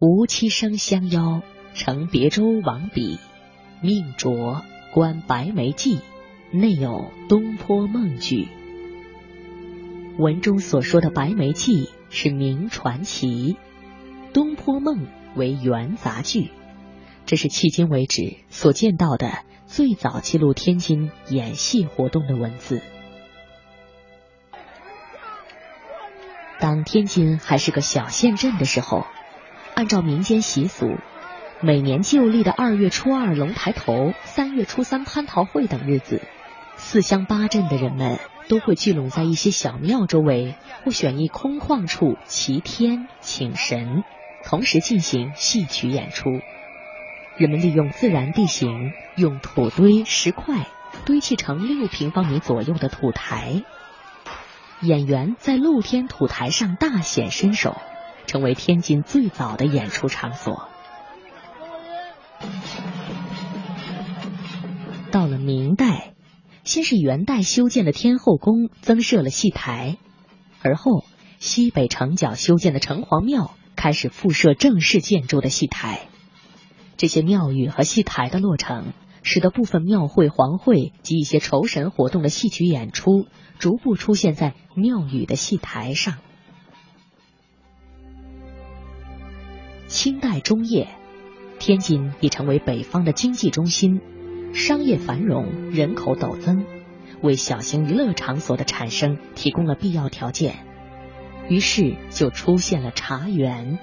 [0.00, 1.42] 吴七生相邀，
[1.74, 3.20] 乘别舟往彼。”
[3.80, 6.00] 命着观白眉记，
[6.50, 8.48] 内有东坡梦剧。
[10.18, 13.56] 文中所说的白眉记是明传奇，
[14.32, 16.50] 东坡梦为元杂剧。
[17.26, 22.82] 这是迄今为止所见到的最早记录天津演戏活动的文字。
[26.58, 29.06] 当天津还是个小县镇的时候，
[29.74, 30.96] 按照民间习俗。
[31.60, 36.20] 每年旧历的二月初二龙抬头、三月初三蟠桃会等日子，
[36.76, 40.54] 四乡八镇的人们都会聚拢在一些小庙周围，
[40.84, 44.04] 或选一空旷处祈天请神，
[44.44, 46.28] 同时进行戏曲演出。
[47.38, 50.66] 人们利用自然地形，用土堆、石块
[51.06, 53.62] 堆砌成六平方米左右的土台，
[54.82, 57.76] 演员在露天土台上大显身手
[58.26, 60.68] 成为天津最早的演出场所。
[65.10, 66.14] 到了明代
[66.64, 69.96] 先是元代修建的天后宫增设了戏台
[70.60, 71.04] 而后
[71.38, 76.08] 西北城角修建的城隍庙开始复设正式建筑的戏台。
[76.98, 83.26] 这些庙宇和戏台的落成使得部分庙会皇会及一些酬神活动的戏曲演出
[83.58, 86.18] 逐步出现在庙宇的戏台上。
[89.86, 90.88] 清代中叶，
[91.58, 94.00] 天津已成为北方的经济中心，
[94.52, 96.64] 商业繁荣，人口陡增，
[97.22, 100.56] 为小型娱乐场所的产生提供了必要条件。
[101.48, 103.78] 于是就出现了茶园。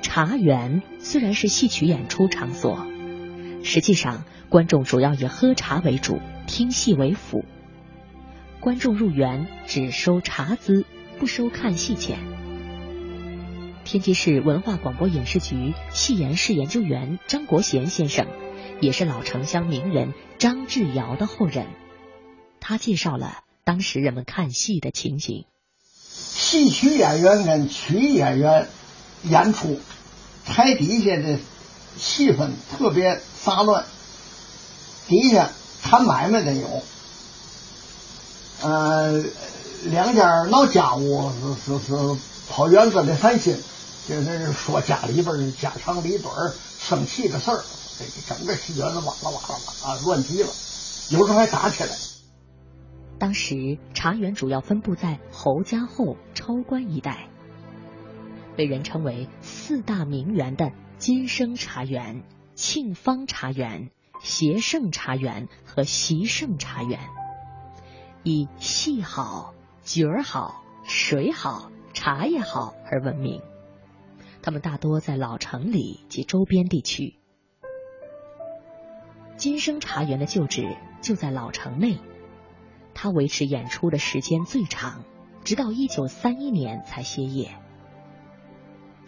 [0.00, 2.86] 茶园虽然是戏曲演出场所，
[3.64, 7.44] 实际上观众主要以喝茶为主，听戏为辅。
[8.68, 10.84] 观众入园只收茶资，
[11.18, 12.18] 不收看戏钱。
[13.86, 18.26] 天津市文化广播影视局戏研室研究员张国贤先生，
[18.82, 21.66] 也是老城乡名人张志尧的后人。
[22.60, 25.46] 他介绍了当时人们看戏的情形：
[26.12, 28.68] 戏曲演员跟曲艺演员
[29.22, 29.80] 演出。
[30.44, 31.38] 台底下的
[31.96, 33.86] 气氛特别杂乱，
[35.08, 35.48] 底下
[35.82, 36.82] 谈买卖的有，
[38.62, 39.22] 呃，
[39.84, 41.92] 两家闹家务是是是
[42.50, 43.56] 跑园子的散心，
[44.08, 46.34] 就是说家里边家长里短
[46.78, 47.62] 生气的事儿，
[47.98, 49.38] 这整个戏园子哇啦哇啦
[49.82, 50.48] 哇啦乱极了，
[51.10, 51.90] 有时候还打起来。
[53.18, 57.28] 当时茶园主要分布在侯家后、超关一带。
[58.56, 62.24] 被人称为四大名园的金生茶园、
[62.56, 63.90] 庆芳茶园、
[64.20, 66.98] 协盛茶园和习盛茶园，
[68.22, 73.40] 以戏好、角儿好、水好、茶叶好而闻名。
[74.42, 77.16] 他们大多在老城里及周边地区。
[79.36, 81.98] 金生茶园的旧址就在老城内，
[82.94, 85.04] 它维持演出的时间最长，
[85.44, 87.56] 直到一九三一年才歇业。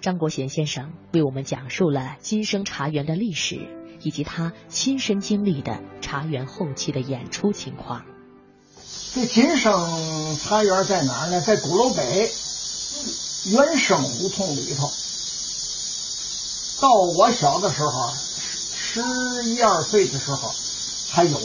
[0.01, 3.69] 张国贤先生为我们讲述了金生茶园的历史，
[4.01, 8.05] 以及他亲身经历的茶园后期的演出情况。
[9.13, 11.41] 这金生茶园在哪儿呢？
[11.41, 12.33] 在鼓楼北
[13.45, 14.93] 原生胡同里头。
[16.79, 18.13] 到我小的时候，
[18.73, 19.03] 十
[19.51, 20.55] 一二岁的时候
[21.09, 21.41] 还有，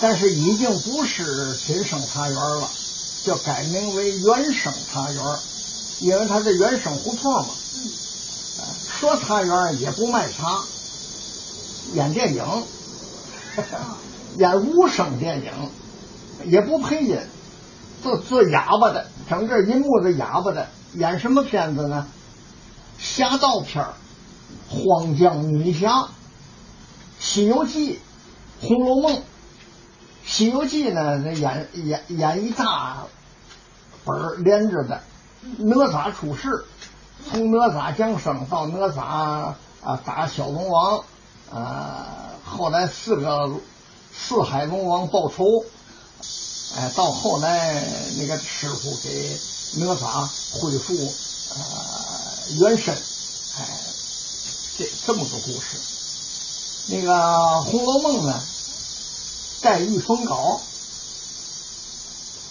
[0.00, 2.70] 但是已经不是金生茶园了，
[3.24, 5.38] 就改名为原生茶园。
[5.98, 7.48] 因为它是原生胡同嘛，
[9.00, 10.64] 说茶园也不卖茶，
[11.94, 12.44] 演电影，
[14.38, 15.52] 演无声电影，
[16.44, 17.18] 也不配音，
[18.02, 22.06] 做做哑巴的，整个银幕的哑巴的，演什么片子呢？
[22.98, 23.86] 侠盗片
[24.68, 26.08] 荒江女侠、
[27.18, 27.98] 西游记、
[28.60, 29.22] 红楼梦。
[30.24, 33.04] 西游记呢，那演演演一大
[34.04, 35.00] 本连着的。
[35.56, 36.66] 哪吒出世，
[37.30, 39.00] 从哪吒降生到哪吒
[39.82, 41.02] 啊打小龙王，
[41.50, 42.06] 啊
[42.44, 43.50] 后来四个
[44.12, 45.44] 四海龙王报仇，
[46.76, 47.84] 哎到后来
[48.16, 49.38] 那个师傅给
[49.74, 50.94] 哪吒恢复
[51.54, 51.64] 呃
[52.58, 52.94] 原身，
[53.58, 53.68] 哎
[54.78, 55.78] 这这么个故事。
[56.86, 57.12] 那个
[57.62, 58.42] 《红楼梦》呢，
[59.60, 60.60] 黛玉封稿，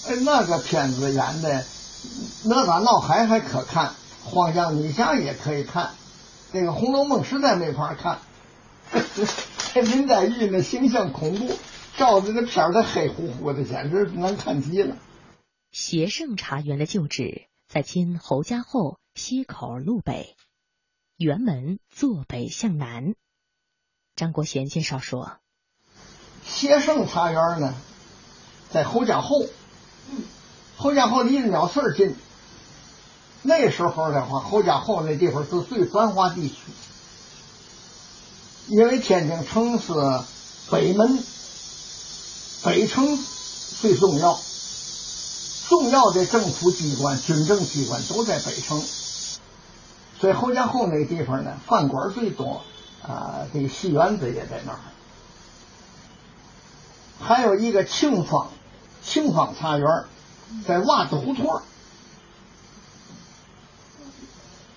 [0.07, 1.65] 哎那个片子演的。
[2.43, 3.93] 哪吒闹海还可看，
[4.24, 5.91] 荒江女侠也可以看，
[6.53, 8.20] 这个《红楼梦》实在没法看。
[9.74, 11.53] 这林黛玉那形象恐怖，
[12.00, 14.95] 照着那片儿，黑乎乎的，简直难看极了。
[15.70, 20.38] 协盛茶园的旧址在今侯家后西口路北，
[21.18, 23.16] 园门坐北向南。
[24.16, 25.39] 张国贤介绍说，
[26.45, 27.76] 协盛茶园呢，
[28.72, 29.45] 在侯家后。
[30.78, 32.16] 侯家后离着鸟市近，
[33.41, 36.56] 那时候的话，侯家后那地方是最繁华地区，
[38.70, 39.91] 因为天津城是
[40.72, 41.22] 北门，
[42.64, 43.18] 北城
[43.82, 44.39] 最重要，
[45.68, 48.82] 重要的政府机关、军政机关都在北城，
[50.20, 52.62] 所以侯家后那个地方呢，饭馆最多，
[53.03, 54.80] 啊，这个戏园子也在那儿，
[57.22, 58.49] 还有一个庆芳，
[59.03, 59.88] 庆芳茶园。
[60.66, 61.62] 在袜子胡同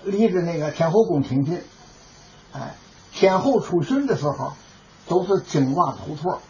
[0.04, 1.62] 离着那个天后宫挺近。
[2.52, 2.74] 哎，
[3.10, 4.52] 天后出巡的时候
[5.08, 6.42] 都是经袜子胡同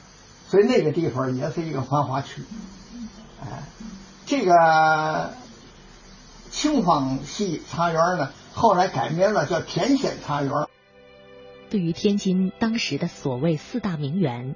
[0.53, 2.43] 所以那个地方也是一个繁华区。
[3.41, 3.63] 哎，
[4.27, 5.33] 这个
[6.51, 10.53] 庆芳系茶园呢，后来改名了，叫天仙茶园。
[11.71, 14.55] 对于天津当时的所谓四大名园，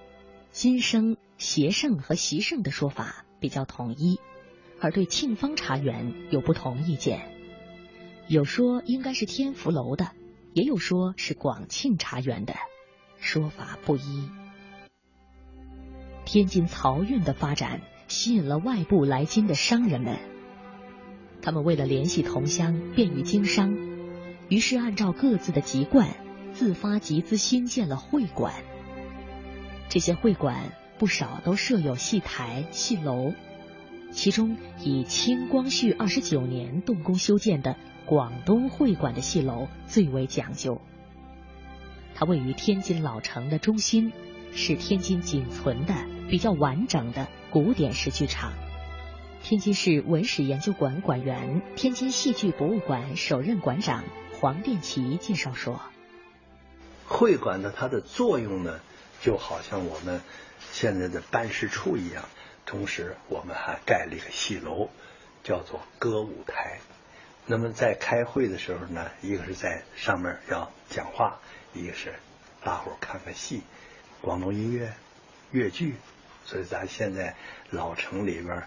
[0.52, 4.20] 金生、协盛和习盛的说法比较统一，
[4.78, 7.22] 而对庆芳茶园有不同意见。
[8.28, 10.10] 有说应该是天福楼的，
[10.52, 12.52] 也有说是广庆茶园的，
[13.18, 14.28] 说法不一。
[16.26, 20.18] 天津漕运的发展吸引了外部来津的商人们，
[21.40, 23.74] 他们为了联系同乡，便于经商，
[24.48, 26.08] 于是按照各自的籍贯。
[26.52, 28.64] 自发集资兴建了会馆，
[29.90, 33.34] 这些会馆不少都设有戏台、戏楼，
[34.10, 40.80] 其中以清光绪二十九年动工修建的广东会馆的戏楼最为讲究。
[42.14, 44.14] 它位于天津老城的中心，
[44.56, 45.94] 是天津仅存的
[46.30, 48.54] 比较完整的古典式剧场。
[49.42, 54.02] 天津市文史研究馆馆员、天津戏剧博物馆首任馆长
[54.32, 55.80] 黄殿奇介绍说。
[57.06, 58.80] 会馆的它的作用呢，
[59.22, 60.22] 就好像我们
[60.72, 62.24] 现在的办事处一样。
[62.64, 64.88] 同时，我们还盖了一个戏楼，
[65.44, 66.78] 叫做歌舞台。
[67.44, 71.38] 那么在开会的时候呢，一个是在上面要讲话，
[71.74, 72.14] 一个是
[72.64, 73.62] 大伙儿看看戏，
[74.26, 74.92] 广东音乐、
[75.52, 75.94] 越剧。
[76.44, 77.36] 所以咱现在
[77.70, 78.64] 老城里边，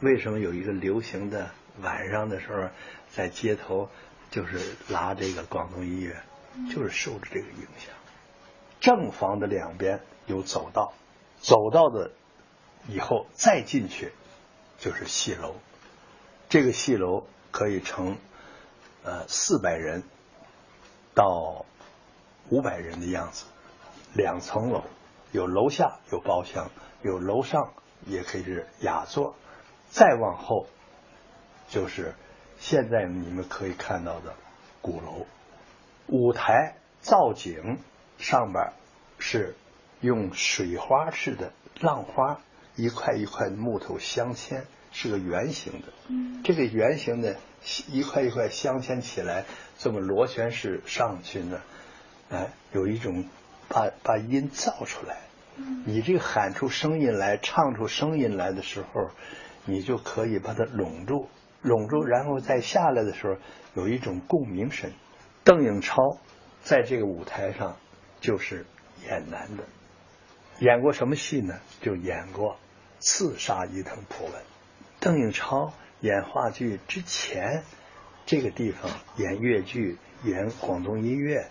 [0.00, 1.50] 为什么有一个流行的
[1.80, 2.68] 晚上的时候
[3.14, 3.88] 在街头
[4.32, 6.20] 就是拉这个广东音乐？
[6.74, 7.94] 就是受着这个影响。
[8.80, 10.92] 正房的两边有走道，
[11.38, 12.10] 走道的
[12.88, 14.12] 以后再进去
[14.78, 15.54] 就是戏楼。
[16.48, 18.16] 这个戏楼可以成
[19.04, 20.02] 呃四百人
[21.14, 21.64] 到
[22.48, 23.44] 五百人的样子，
[24.14, 24.84] 两层楼，
[25.32, 26.70] 有楼下有包厢，
[27.02, 27.72] 有楼上
[28.06, 29.34] 也可以是雅座。
[29.88, 30.66] 再往后
[31.68, 32.14] 就是
[32.58, 34.34] 现在你们可以看到的
[34.80, 35.26] 鼓楼。
[36.08, 37.78] 舞台造景
[38.18, 38.72] 上边
[39.18, 39.54] 是
[40.00, 42.40] 用水花式的浪花，
[42.76, 44.62] 一块一块木头镶嵌，
[44.92, 45.88] 是个圆形的。
[46.08, 47.36] 嗯，这个圆形的
[47.88, 49.44] 一块一块镶嵌起来，
[49.78, 51.60] 这么螺旋式上去呢，
[52.30, 53.24] 哎，有一种
[53.68, 55.18] 把把音造出来。
[55.56, 59.10] 嗯，你这个喊出声音来，唱出声音来的时候，
[59.64, 61.28] 你就可以把它拢住，
[61.62, 63.36] 拢住，然后再下来的时候，
[63.74, 64.92] 有一种共鸣声。
[65.44, 66.18] 邓颖超
[66.62, 67.76] 在这个舞台上
[68.20, 68.66] 就是
[69.08, 69.64] 演男的，
[70.58, 71.60] 演过什么戏呢？
[71.80, 72.54] 就演过
[72.98, 74.32] 《刺杀伊藤博文》。
[74.98, 77.62] 邓颖超演话剧之前，
[78.26, 81.48] 这个地方演越剧、演广东音乐，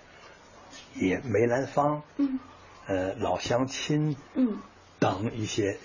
[0.96, 2.39] 演梅兰芳、嗯，
[2.88, 4.58] 呃，老乡亲，嗯，
[5.00, 5.78] 等一些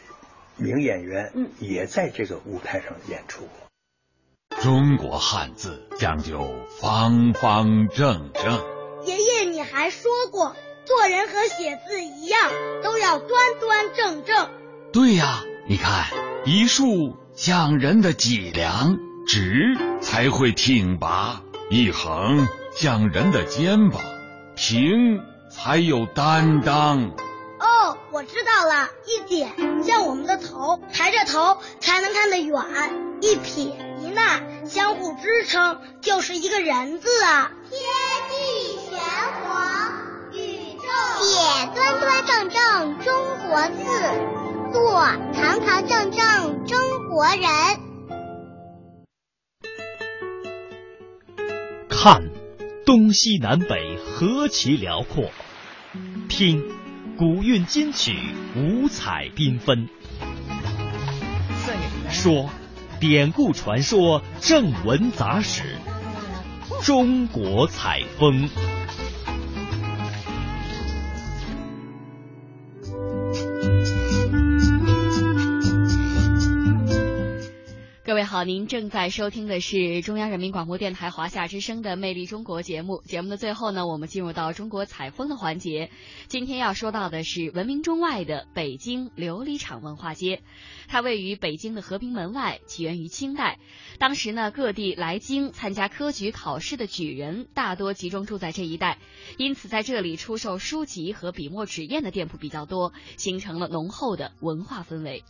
[0.57, 4.61] 名演员，嗯，也在这个舞台上演出过。
[4.63, 6.49] 中国汉字讲究
[6.81, 8.65] 方方正正。
[9.07, 10.55] 爷爷，你还说过，
[10.85, 12.51] 做人和写字一样，
[12.83, 14.51] 都要端端正正。
[14.93, 16.07] 对呀，你看，
[16.45, 22.47] 一竖像人的脊梁，直才会挺拔；一横
[22.77, 24.03] 像人的肩膀，
[24.61, 27.13] 平才有担当。
[27.59, 29.51] 哦，我知道了，一点
[29.83, 32.63] 像我们的头，抬着头才能看得远；
[33.23, 33.75] 一撇。
[34.01, 37.51] 一捺相互支撑就是一个人字啊！
[37.71, 37.81] 天
[38.29, 39.01] 地玄
[39.43, 39.93] 黄，
[40.33, 41.39] 宇宙写
[41.75, 43.15] 端端正正中
[43.49, 43.81] 国字，
[44.75, 44.93] 做
[45.33, 47.41] 堂堂正正中国人。
[51.89, 52.30] 看
[52.91, 55.31] 东西南北何其辽阔，
[56.29, 56.61] 听
[57.17, 58.17] 古韵金曲
[58.57, 59.89] 五彩缤纷，
[62.11, 62.51] 说。
[62.99, 65.77] 典故传说、正文杂史，
[66.83, 68.51] 中国采风。
[78.21, 83.01] 位好，您正在收听的是中央人民广播电台华夏之声的《魅力中国》节目。
[83.07, 85.91] 节目的最后呢，我们进入到中国采风的环节。
[86.29, 90.43] 今天要说到的是闻名中外的北京琉璃厂文化街，
[90.87, 93.59] 它位于北京的和平门外，起源于清代。
[93.99, 98.99] 当时呢，各地来京参加科举考试的举人大多集中住在这一带，
[99.39, 105.25] 因此在这里出售书籍和笔墨纸砚的店铺比较多，形成了浓厚的文化氛围。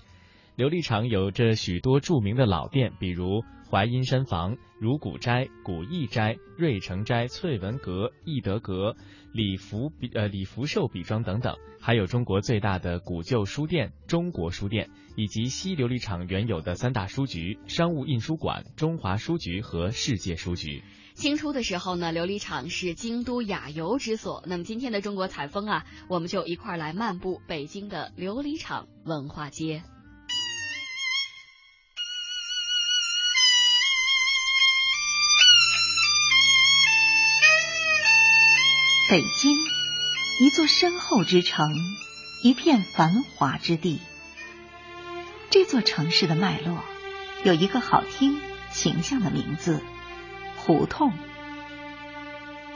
[0.60, 8.94] 琉璃厂有着许多著名的老店，比如淮阴山房、如古斋、古义斋、瑞成斋、翠文阁、义德阁、
[9.32, 20.82] 李福笔呃李福寿笔庄等等，还有中国最大的古旧书店中国书店，以及西琉璃厂原有的三大书局：商务印书馆、中华书局和世界书局。
[21.14, 24.44] 清初的时候呢，琉璃厂是京都雅游之所。
[24.46, 29.82] 那么今天的中国采风啊，我们就一块来漫步北京的琉璃厂文化街。
[39.10, 39.56] 北京，
[40.38, 41.74] 一座深厚之城，
[42.44, 43.98] 一片繁华之地。
[45.50, 46.84] 这座城市的脉络
[47.42, 48.38] 有一个好听、
[48.70, 49.82] 形象的名字。
[50.58, 51.12] 胡同，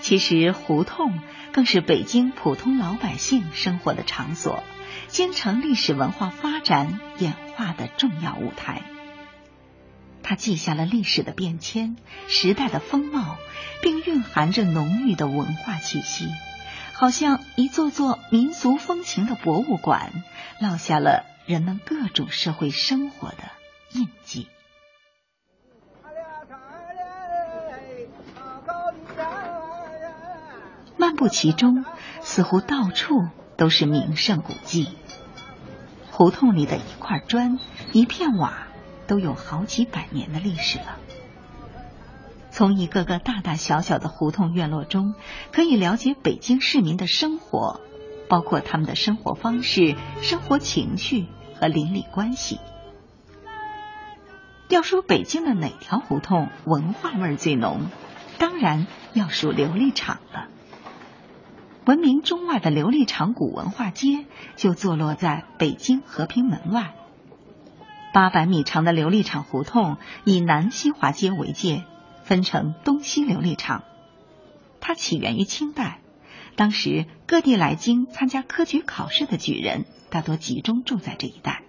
[0.00, 1.20] 其实胡同
[1.52, 4.64] 更是北京普通老百姓生活的场所，
[5.06, 8.82] 京城历史文化发展演化的重要舞台。
[10.26, 11.96] 它记下了历史的变迁、
[12.28, 13.36] 时代的风貌，
[13.82, 16.28] 并蕴含着浓郁的文化气息，
[16.94, 20.24] 好像一座座民俗风情的博物馆，
[20.62, 23.36] 烙下了人们各种社会生活的
[23.92, 24.48] 印记。
[30.96, 31.84] 漫步其中，
[32.22, 34.88] 似乎到处都是名胜古迹。
[36.10, 37.58] 胡同里的一块砖、
[37.92, 38.63] 一片瓦，
[39.06, 40.98] 都有好几百年的历史了。
[42.50, 45.14] 从一个个大大小小的胡同院落中，
[45.50, 47.80] 可以了解北京市民的生活，
[48.28, 51.26] 包括他们的生活方式、生活情趣
[51.58, 52.60] 和邻里关系。
[54.68, 57.88] 要说北京的哪条胡同文化味最浓，
[58.38, 60.48] 当然要数琉璃厂了。
[61.86, 64.24] 闻名中外的琉璃厂古文化街
[64.56, 66.94] 就坐落在北京和平门外。
[68.14, 71.82] 八百米长的琉璃厂胡同以南新华街为界，
[72.22, 73.82] 分成东西琉璃厂。
[74.80, 76.00] 它起源于清代，
[76.54, 81.64] 当时各地来京参加科举考试的举人大多集中住在这一带，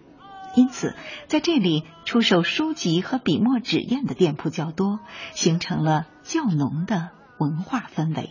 [0.56, 5.00] 因此在这里出售书籍和笔墨纸砚的店铺较多，
[5.34, 8.30] 形成了较浓的文化氛围。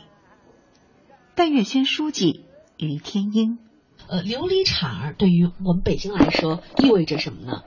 [1.34, 2.44] 戴月轩书记
[2.76, 3.58] 于天英，
[4.06, 7.62] 呃，琉璃厂对于我们北京来说意味着什么呢？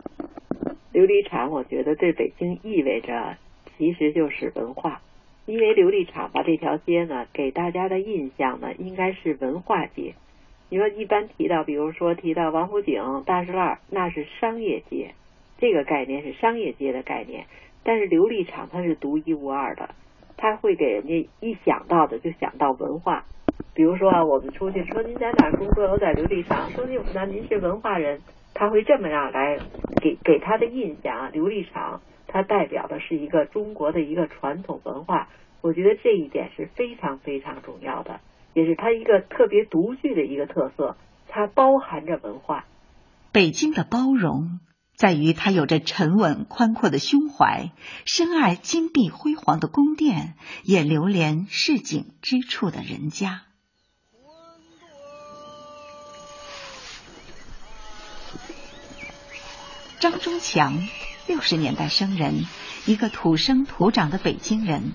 [0.98, 3.38] 琉璃厂，我觉得对北京意味着
[3.78, 5.00] 其实就是文化，
[5.46, 10.16] 因为琉璃厂吧这条街呢给大家的印象呢应该是文化街。
[10.70, 15.12] 你说一般提到，比如说提到王府井、大栅栏，那是商业街，
[15.60, 17.46] 这个概念是商业街的概念。
[17.84, 19.92] 但是琉璃厂它是独一无二的，
[20.36, 23.24] 它会给人家一想到的就想到文化。
[23.76, 25.84] 比如说啊，我们出去说您在哪儿工作？
[25.92, 26.72] 我在琉璃厂。
[26.72, 28.20] 说您那您是文化人，
[28.58, 29.60] 他会这么样来
[30.02, 31.32] 给给他的印象啊。
[31.32, 35.30] 琉璃厂它代表的是一个中国的一个传统文化，
[35.62, 38.20] 我觉得这一点是非常非常重要的，
[38.54, 40.98] 也是它一个特别独具的一个特色，
[41.28, 42.66] 它包含着文化。
[43.32, 44.60] 北京的包容
[44.96, 47.72] 在于它有着沉稳宽阔的胸怀，
[48.06, 50.34] 深爱金碧辉煌的宫殿，
[50.64, 53.44] 也流连市井之处的人家。
[60.00, 60.88] 张忠强，
[61.26, 62.46] 六十年代生人，
[62.86, 64.94] 一个土生土长的北京人，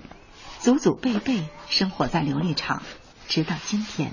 [0.61, 2.83] 祖祖辈辈生活在琉璃厂，
[3.27, 4.13] 直到今天。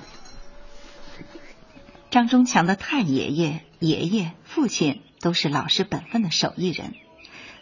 [2.09, 6.95] 张忠强的太爷爷、爷爷、父亲都是老实本分的手艺人，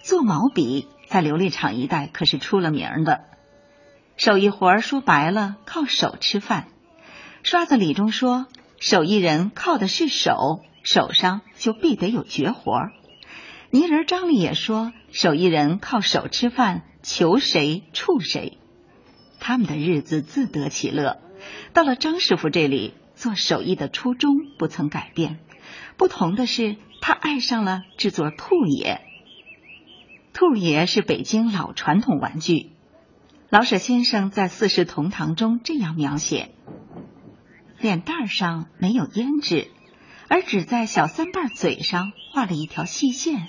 [0.01, 3.25] 做毛笔在琉璃厂一带可是出了名的。
[4.15, 6.69] 手艺活儿说白了，靠手吃饭。
[7.43, 8.45] 刷子李中说，
[8.80, 12.93] 手艺人靠的是手，手上就必得有绝活儿。
[13.70, 18.57] 泥人张力也说：“手艺人靠手吃饭，求谁处谁。
[19.39, 21.20] 他们的日子自得其乐。
[21.74, 25.39] 到了张师傅这里，做手艺的初衷不曾改变。
[25.97, 29.01] 不同的是，他爱上了制作兔爷。
[30.34, 32.72] 兔爷是北京老传统玩具。
[33.49, 36.51] 老舍先生在《四世同堂》中这样描写：
[37.80, 39.68] 脸蛋上没有胭脂，
[40.30, 43.47] 而只在小三瓣嘴上画了一条细线。”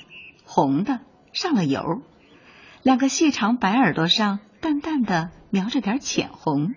[0.51, 1.01] 红的
[1.35, 2.01] 上了油，
[2.83, 6.75] 两个细长白耳朵上淡淡的描着点浅红，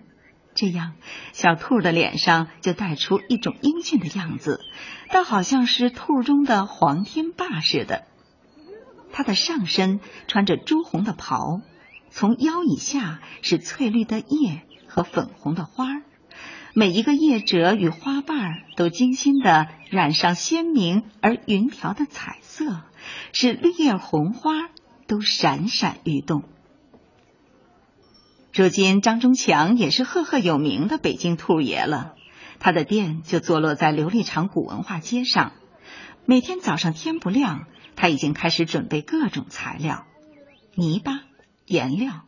[0.54, 0.92] 这样
[1.32, 4.60] 小兔的脸上就带出一种英俊的样子，
[5.10, 8.04] 倒好像是兔中的黄天霸似的。
[9.10, 11.62] 它的上身穿着朱红的袍，
[12.10, 16.02] 从腰以下是翠绿的叶和粉红的花儿，
[16.74, 22.82] 每一个叶褶与花瓣都精心的染上鲜明而匀调的彩色。
[23.32, 24.52] 是绿叶红花
[25.06, 26.44] 都闪闪欲动。
[28.52, 32.14] 如今张忠强也是赫赫有名的北京兔爷了，
[32.60, 35.52] 他的店就坐落在琉璃厂古文化街上。
[36.26, 37.66] 每天早上天不亮，
[37.96, 40.06] 他已经开始准备各种材料：
[40.74, 41.22] 泥巴、
[41.66, 42.22] 颜料。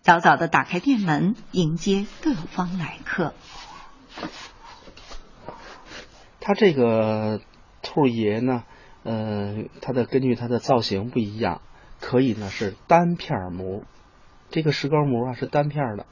[0.00, 3.34] 早早的打开店门，迎接各方来客。
[6.40, 7.40] 它这个
[7.82, 8.64] 兔爷呢，
[9.02, 11.60] 呃，它的根据它的造型不一样，
[12.00, 13.82] 可以呢是单片模，
[14.50, 16.06] 这个石膏模啊是单片的，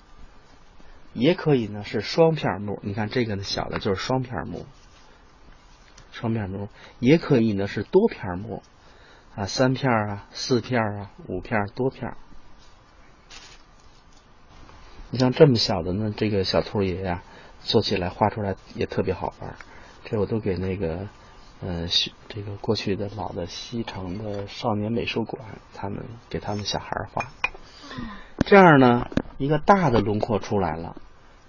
[1.14, 2.78] 也可以呢是双片模。
[2.82, 4.66] 你看这个呢小的就是双片模，
[6.12, 8.62] 双片模也可以呢是多片模
[9.34, 12.14] 啊，三片啊、四片啊、五片、多片。
[15.10, 17.22] 你像这么小的呢，这个小兔爷呀，
[17.66, 19.56] 做起来画出来也特别好玩。
[20.04, 21.08] 这我都给那个，
[21.60, 21.88] 呃，
[22.28, 25.42] 这个过去的老的西城的少年美术馆，
[25.74, 27.24] 他们给他们小孩画。
[28.46, 30.94] 这样呢，一个大的轮廓出来了。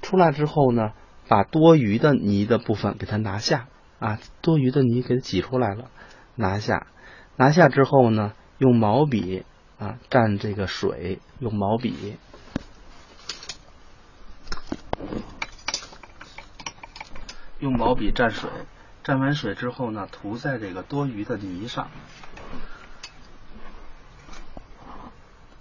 [0.01, 0.93] 出来之后呢，
[1.27, 3.67] 把多余的泥的部分给它拿下
[3.99, 5.91] 啊，多余的泥给它挤出来了，
[6.35, 6.87] 拿下。
[7.35, 9.43] 拿下之后呢，用毛笔
[9.77, 12.17] 啊蘸这个水，用毛笔。
[17.59, 18.49] 用毛笔蘸水，
[19.03, 21.89] 蘸完水之后呢，涂在这个多余的泥上。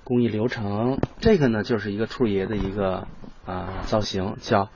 [0.05, 3.09] 工艺流程，这个呢就是一个兔爷的一个
[3.45, 4.69] 啊造型，叫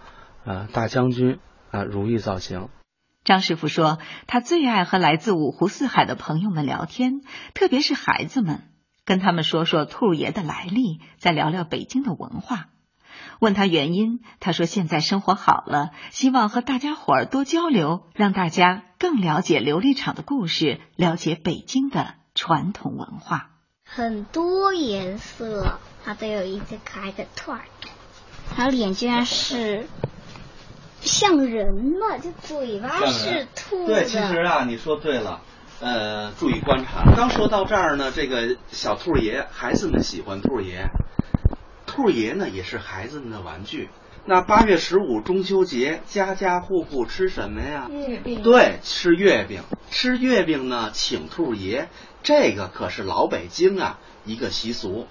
[0.44, 1.38] 呃大将军
[1.70, 2.68] 啊如意造型。
[3.22, 7.20] 张师傅说，他最爱和来自五湖四海的朋友们聊天，
[7.54, 8.62] 特别是孩子们，
[9.04, 12.70] 跟他们说说兔爷的来历，再聊聊北京的文化。
[13.40, 23.48] 问他原因，他说现在生活好了，希望和大家伙儿多交流，让大家更了解琉璃厂的故事，了解北京的传统文化。
[23.82, 27.62] 很多颜色，它都有一只可爱的兔儿，
[28.54, 29.86] 它脸居然是
[31.00, 33.94] 像人的，就嘴巴是兔的。
[33.94, 35.40] 对，其实啊，你说对了，
[35.80, 37.10] 呃，注意观察。
[37.16, 40.90] 刚说到这儿呢，这个小兔爷，孩子们喜欢兔爷。
[41.90, 43.88] 兔爷呢也是孩子们的玩具。
[44.26, 47.88] 那八月十五中秋节，家家户户吃什么呀？
[47.90, 48.42] 月饼。
[48.42, 49.62] 对，吃月饼。
[49.90, 51.88] 吃月饼呢，请兔爷，
[52.22, 55.06] 这个可是老北京啊一个习俗。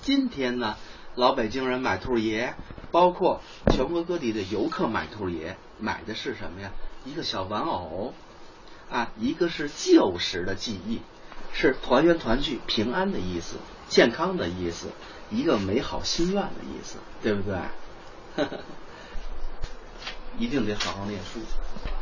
[0.00, 0.76] 今天呢，
[1.14, 2.54] 老北京人买兔爷，
[2.90, 6.72] 包括全国各地的游客买兔爷，买的是什么呀？
[7.04, 8.14] 一个小玩偶
[8.90, 11.00] 啊，一个是旧时的记忆，
[11.52, 13.56] 是团圆团聚、平安的意思，
[13.88, 14.88] 健康的意思。
[15.30, 17.58] 一个美好心愿的意思，对不对？
[20.36, 21.38] 一定得好好念书，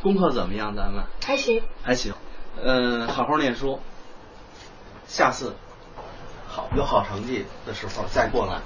[0.01, 0.75] 功课怎么样？
[0.75, 2.13] 咱们还行，还行。
[2.61, 3.79] 嗯，好好念书，
[5.07, 5.55] 下次
[6.47, 8.61] 好有好成绩的时候再过来，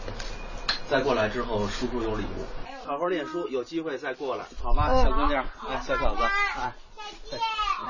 [0.89, 2.45] 再过来之后叔叔有礼物。
[2.85, 4.87] 好好念书，有机会再过来，好吗？
[5.03, 6.73] 小姑娘，哎，小小子，哎，
[7.29, 7.45] 再见，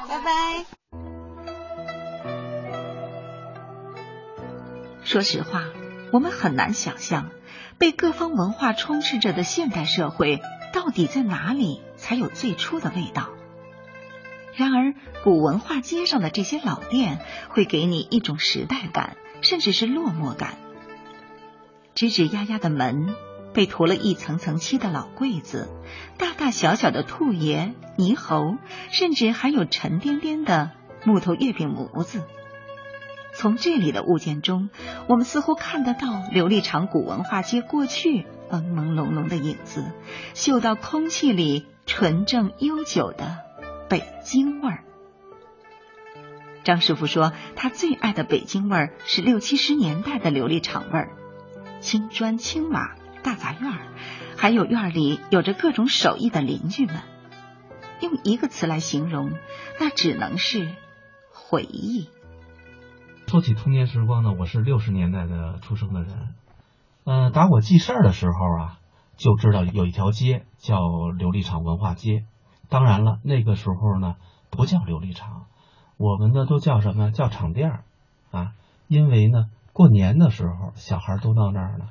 [0.08, 0.66] 拜拜。
[5.04, 5.64] 说实话。
[6.12, 7.30] 我们很难想象，
[7.78, 10.42] 被各方文化充斥着的现代社会，
[10.74, 13.30] 到底在哪里才有最初的味道？
[14.56, 20.56] 然而，古文化街上的这些老店，会给你一种时代感，甚至是落寞感。
[21.94, 23.14] 吱吱呀呀的门，
[23.54, 25.70] 被涂了一层层漆的老柜子，
[26.18, 28.56] 大大小小的兔爷、猕猴，
[28.90, 30.72] 甚至还有沉甸甸的
[31.04, 32.24] 木头月饼模子。
[33.38, 34.72] 从这里的物件中，
[35.08, 39.92] 我们似乎看得到琉璃厂古文化街过去朦朦胧胧的影子，
[40.34, 43.38] 嗅到空气里纯正悠久的
[43.90, 44.84] 北京味儿。
[46.64, 51.12] 张师傅说，他最爱的北京味儿是六七十年代的琉璃厂味儿，
[51.80, 53.72] 青砖青瓦大杂院，
[54.36, 57.04] 还有院里有着各种手艺的邻居们。
[58.02, 59.32] 用一个词来形容，
[59.80, 60.68] 那只能是
[61.32, 62.10] 回忆。
[63.28, 66.34] 说起童年时光呢，我是六十年代的出生的人，
[67.04, 68.80] 嗯，打我记事儿的时候啊，
[69.18, 72.24] 就知道有一条街叫琉璃厂文化街。
[72.70, 74.16] 当然了，那个时候呢
[74.50, 75.46] 不叫琉璃厂，
[75.98, 77.84] 我们呢都叫什么叫厂店儿
[78.32, 78.54] 啊？
[78.88, 81.90] 因为呢过年的时候小孩都到那儿呢，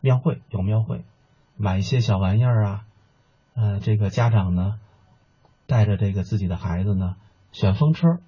[0.00, 1.04] 庙会有庙会，
[1.58, 2.84] 买一些小玩意儿啊，
[3.52, 4.78] 呃，这个家长呢
[5.66, 7.16] 带着这个自己的孩子呢
[7.52, 8.20] 选风车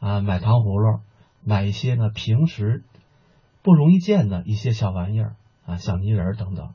[0.00, 0.98] 啊，买糖葫芦。
[1.42, 2.84] 买一些呢平时
[3.62, 5.36] 不容易见的一些小玩意儿
[5.66, 6.70] 啊，小泥人等等。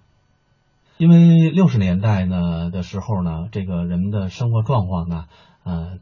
[0.98, 5.26] 因为六十年代呢的时候呢，这个人们的生活状况呢，
[5.64, 5.98] 呃，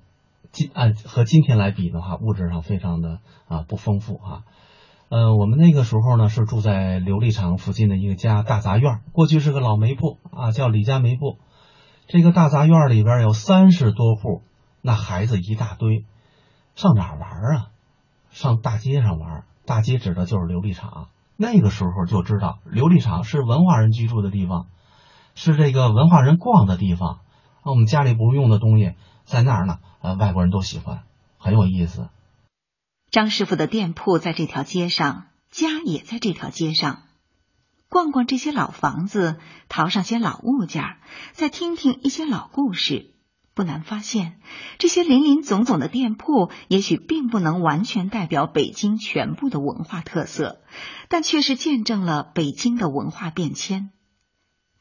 [0.52, 4.44] 今按和今天来比的话，物质上非常的啊不丰富啊。
[5.10, 11.40] 呃，我们那个时候呢是住在琉璃厂附近的一个家大杂院，过去是个老煤铺啊，叫李家煤铺。
[12.08, 14.44] 这个大杂院里边有三十多户，
[14.82, 16.06] 那孩子一大堆，
[16.76, 17.70] 上哪玩啊？
[18.34, 21.08] 上大街上玩，大街指的就是琉璃厂
[21.38, 24.68] 那个时候就知道琉璃厂是文化人居住的地方，
[25.36, 27.22] 是这个文化人逛的地方。
[27.64, 31.04] 我们家里不用的东西在那儿呢，呃，外国人都喜欢，
[31.38, 32.10] 很有意思。
[33.10, 37.04] 张师傅的店铺在这条街上，家也在这条街上。
[37.88, 39.38] 逛逛这些老房子，
[39.70, 40.84] 淘上些老物件，
[41.32, 43.13] 再听听一些老故事，
[43.56, 44.40] 不难发现，
[44.80, 50.62] 这些林林总总的店铺，也许并不能完全代表北京全部的文化特色，
[51.08, 53.92] 但却是见证了北京的文化变迁。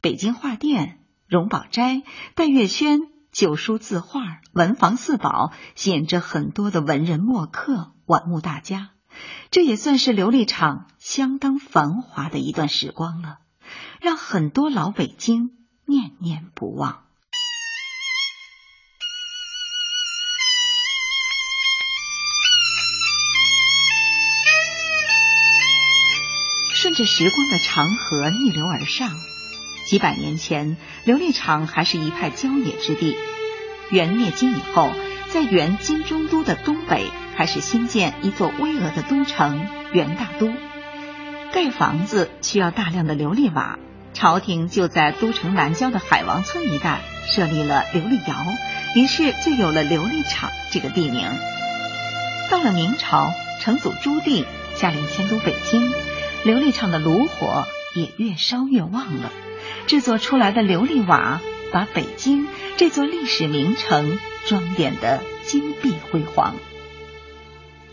[0.01, 2.03] 北京画店、荣宝斋、
[2.35, 3.01] 戴月轩、
[3.31, 8.91] 九书字画、文房四宝，吸引着很多的文人墨客、玩物大家。
[9.51, 13.41] 这也算是琉璃厂相当繁华的一段时光了，
[14.01, 15.51] 让很多老北京
[15.85, 17.03] 念念不忘。
[26.83, 29.12] 顺着时光的长河逆流而上，
[29.87, 30.76] 几百年前，
[31.07, 33.16] 琉璃厂还是一派郊野之地。
[33.93, 34.91] 元灭金以后，
[35.28, 37.07] 在元金中都的东北。
[37.37, 40.53] 开始新建一座巍峨的都城元大都，
[41.53, 43.78] 盖房子需要大量的琉璃瓦，
[44.12, 48.37] 朝廷就在都城南郊的海王村一带设立了琉璃窑，
[48.97, 51.28] 于是就有了琉璃厂这个地名。
[52.51, 55.93] 到了明朝，成祖朱棣下令迁都北京，
[56.45, 57.64] 琉璃厂的炉火
[57.95, 59.30] 也越烧越旺了，
[59.86, 61.40] 制作出来的琉璃瓦
[61.72, 66.57] 把北京这座历史名城装点得金碧辉煌。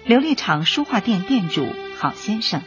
[0.08, 1.68] 琉璃厂书画店店主
[2.00, 2.64] 郝先生，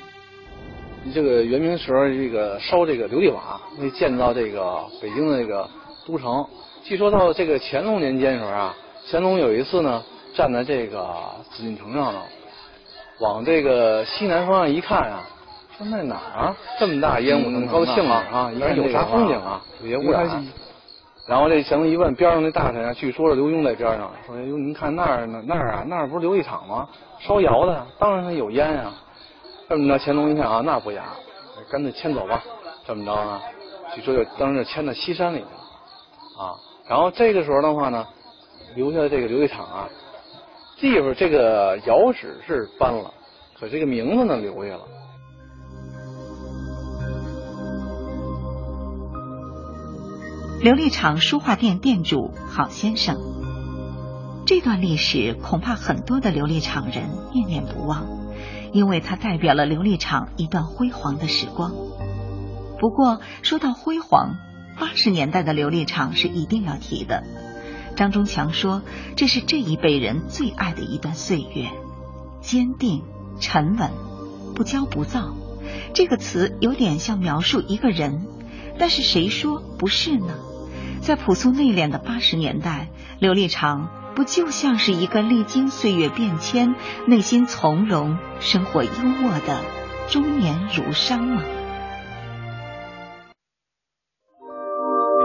[1.13, 5.69] 这个元明时候这个烧这个琉璃瓦，为建造这个北京的这个
[6.07, 6.47] 都城。
[6.85, 8.77] 据说到这个乾隆年间时候啊，
[9.11, 10.05] 乾隆有一次呢，
[10.37, 12.23] 站在这个紫禁城上了，
[13.19, 15.29] 往这个西南方向一看啊，
[15.77, 20.47] 说那哪儿啊，这么大烟雾么高兴啊啊，有啥风景啊，有些污染。
[21.27, 26.89] 然后这乾隆一问边上那大臣啊，据说是刘墉在边上，说哟，您看那儿呢，那儿啊，那儿不是琉璃厂吗？
[27.21, 28.93] 烧窑的，当然它有烟啊。
[29.69, 31.05] 这么着，乾隆一看啊，那不雅，
[31.71, 32.43] 干脆迁走吧。
[32.85, 33.41] 这么着呢，
[33.95, 36.55] 据说就当时就迁到西山里去了啊。
[36.89, 38.07] 然后这个时候的话呢，
[38.75, 39.89] 留下这个琉璃厂啊，
[40.77, 43.11] 地方这个窑址是搬了，
[43.59, 44.83] 可这个名字呢留下了。
[50.63, 53.17] 琉璃厂书画店店主郝先生，
[54.47, 58.07] 这段历史恐怕很多的琉璃厂人念念不忘，
[58.73, 61.73] 因为它代表了琉璃厂一段辉煌的时光。
[62.79, 64.37] 不过说到辉煌，
[64.79, 67.25] 八十年代的琉璃厂是一定要提的。
[67.97, 68.83] 张忠强说，
[69.17, 71.71] 这是这一辈人最爱的一段岁月，
[72.41, 73.03] 坚定、
[73.41, 73.91] 沉稳、
[74.55, 75.35] 不骄不躁。
[75.93, 78.29] 这个词有点像描述一个人，
[78.79, 80.39] 但是谁说不是呢？
[81.03, 82.87] 在朴素内敛的八十年代，
[83.21, 86.77] 琉璃厂不就像是一个历经岁月变迁、
[87.09, 89.59] 内心从容、生活优渥的
[90.09, 91.43] 中年儒商吗？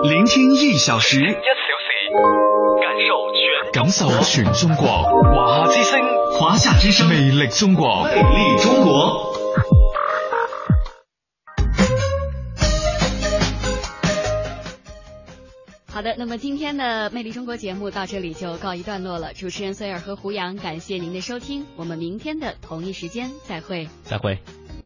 [0.01, 1.37] 聆听一小时，一小时，
[2.81, 3.71] 感受全。
[3.71, 6.01] 感受全中国，华夏之声，
[6.39, 9.36] 华夏之声，魅力中国，魅力中国。
[15.97, 19.33] 好的，那么今天的《魅力中国》节目到这里就告一段落了。
[19.33, 23.89] 主持人孙尔和胡杨，感谢您的收听，我们明天的同一时间再会。
[24.03, 24.37] 再会。